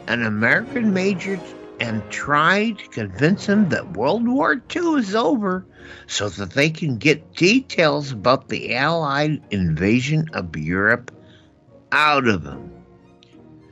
[0.07, 1.39] an American major
[1.79, 5.65] and try to convince him that World War II is over
[6.07, 11.09] so that they can get details about the Allied invasion of Europe
[11.91, 12.71] out of him.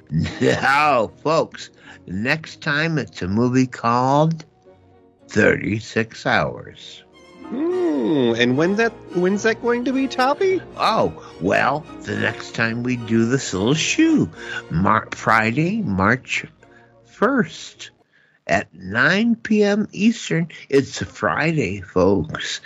[0.41, 1.69] Now, folks,
[2.07, 4.45] next time it's a movie called
[5.27, 7.03] 36 Hours.
[7.49, 10.61] Hmm, and when that when's that going to be, Toppie?
[10.77, 14.29] Oh, well, the next time we do this little shoe,
[14.69, 16.45] Mar- Friday, March
[17.17, 17.89] 1st
[18.47, 19.87] at 9 p.m.
[19.91, 20.49] Eastern.
[20.69, 22.61] It's a Friday, folks.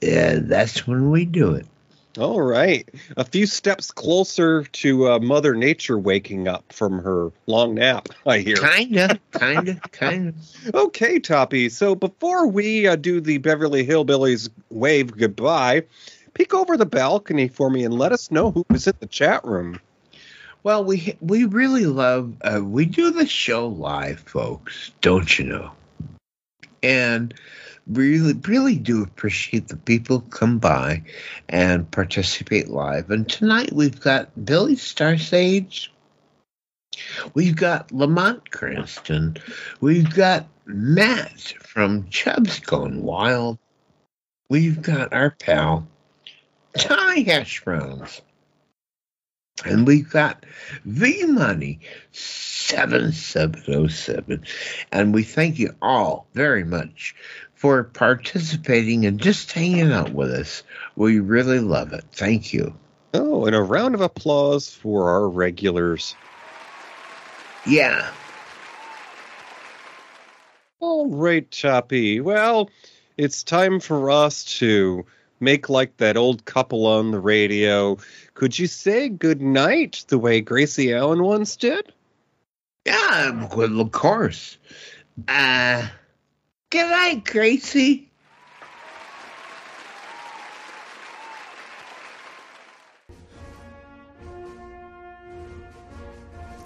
[0.00, 1.66] And that's when we do it.
[2.18, 2.86] All right,
[3.16, 8.10] a few steps closer to uh, Mother Nature waking up from her long nap.
[8.26, 8.56] I hear.
[8.56, 10.34] Kinda, kinda, kinda.
[10.74, 11.70] Okay, Toppie.
[11.70, 15.84] So before we uh, do the Beverly Hillbillies wave goodbye,
[16.34, 19.42] peek over the balcony for me and let us know who is in the chat
[19.42, 19.80] room.
[20.64, 24.90] Well, we we really love uh, we do the show live, folks.
[25.00, 25.72] Don't you know?
[26.82, 27.32] And
[27.86, 31.02] really, really do appreciate the people come by
[31.48, 33.10] and participate live.
[33.10, 35.88] And tonight we've got Billy Starsage.
[37.34, 39.38] We've got Lamont Cranston.
[39.80, 43.58] We've got Matt from Chubb's Gone Wild.
[44.48, 45.88] We've got our pal
[46.76, 48.20] Ty Hash Browns.
[49.64, 50.44] And we've got
[50.84, 51.78] V Money
[52.10, 54.44] 7707.
[54.90, 57.14] And we thank you all very much
[57.62, 60.64] for participating and just hanging out with us.
[60.96, 62.02] We really love it.
[62.10, 62.74] Thank you.
[63.14, 66.16] Oh, and a round of applause for our regulars.
[67.64, 68.10] Yeah.
[70.80, 72.20] All right, Toppie.
[72.20, 72.68] Well,
[73.16, 75.06] it's time for us to
[75.38, 77.96] make like that old couple on the radio.
[78.34, 81.92] Could you say good night the way Gracie Allen once did?
[82.84, 84.58] Yeah, well, of course.
[85.28, 85.86] Uh,
[86.72, 88.08] good night, Gracie.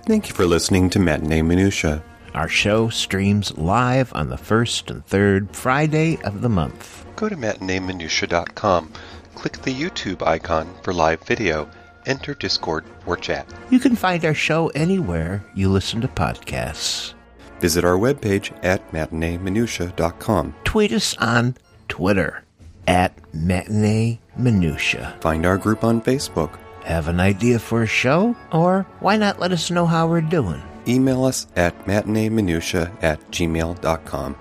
[0.06, 2.02] Thank you for listening to Matinee Minutiae.
[2.32, 7.04] Our show streams live on the first and third Friday of the month.
[7.16, 8.92] Go to matineeminutiae.com
[9.36, 11.68] click the YouTube icon for live video.
[12.06, 13.46] Enter Discord or chat.
[13.70, 17.15] You can find our show anywhere you listen to podcasts.
[17.60, 20.54] Visit our webpage at matineeminutiae.com.
[20.64, 21.56] Tweet us on
[21.88, 22.44] Twitter
[22.86, 25.16] at Matinee Minutiae.
[25.20, 26.58] Find our group on Facebook.
[26.84, 28.36] Have an idea for a show?
[28.52, 30.62] Or why not let us know how we're doing?
[30.86, 34.36] Email us at matineeminutiae at gmail.com.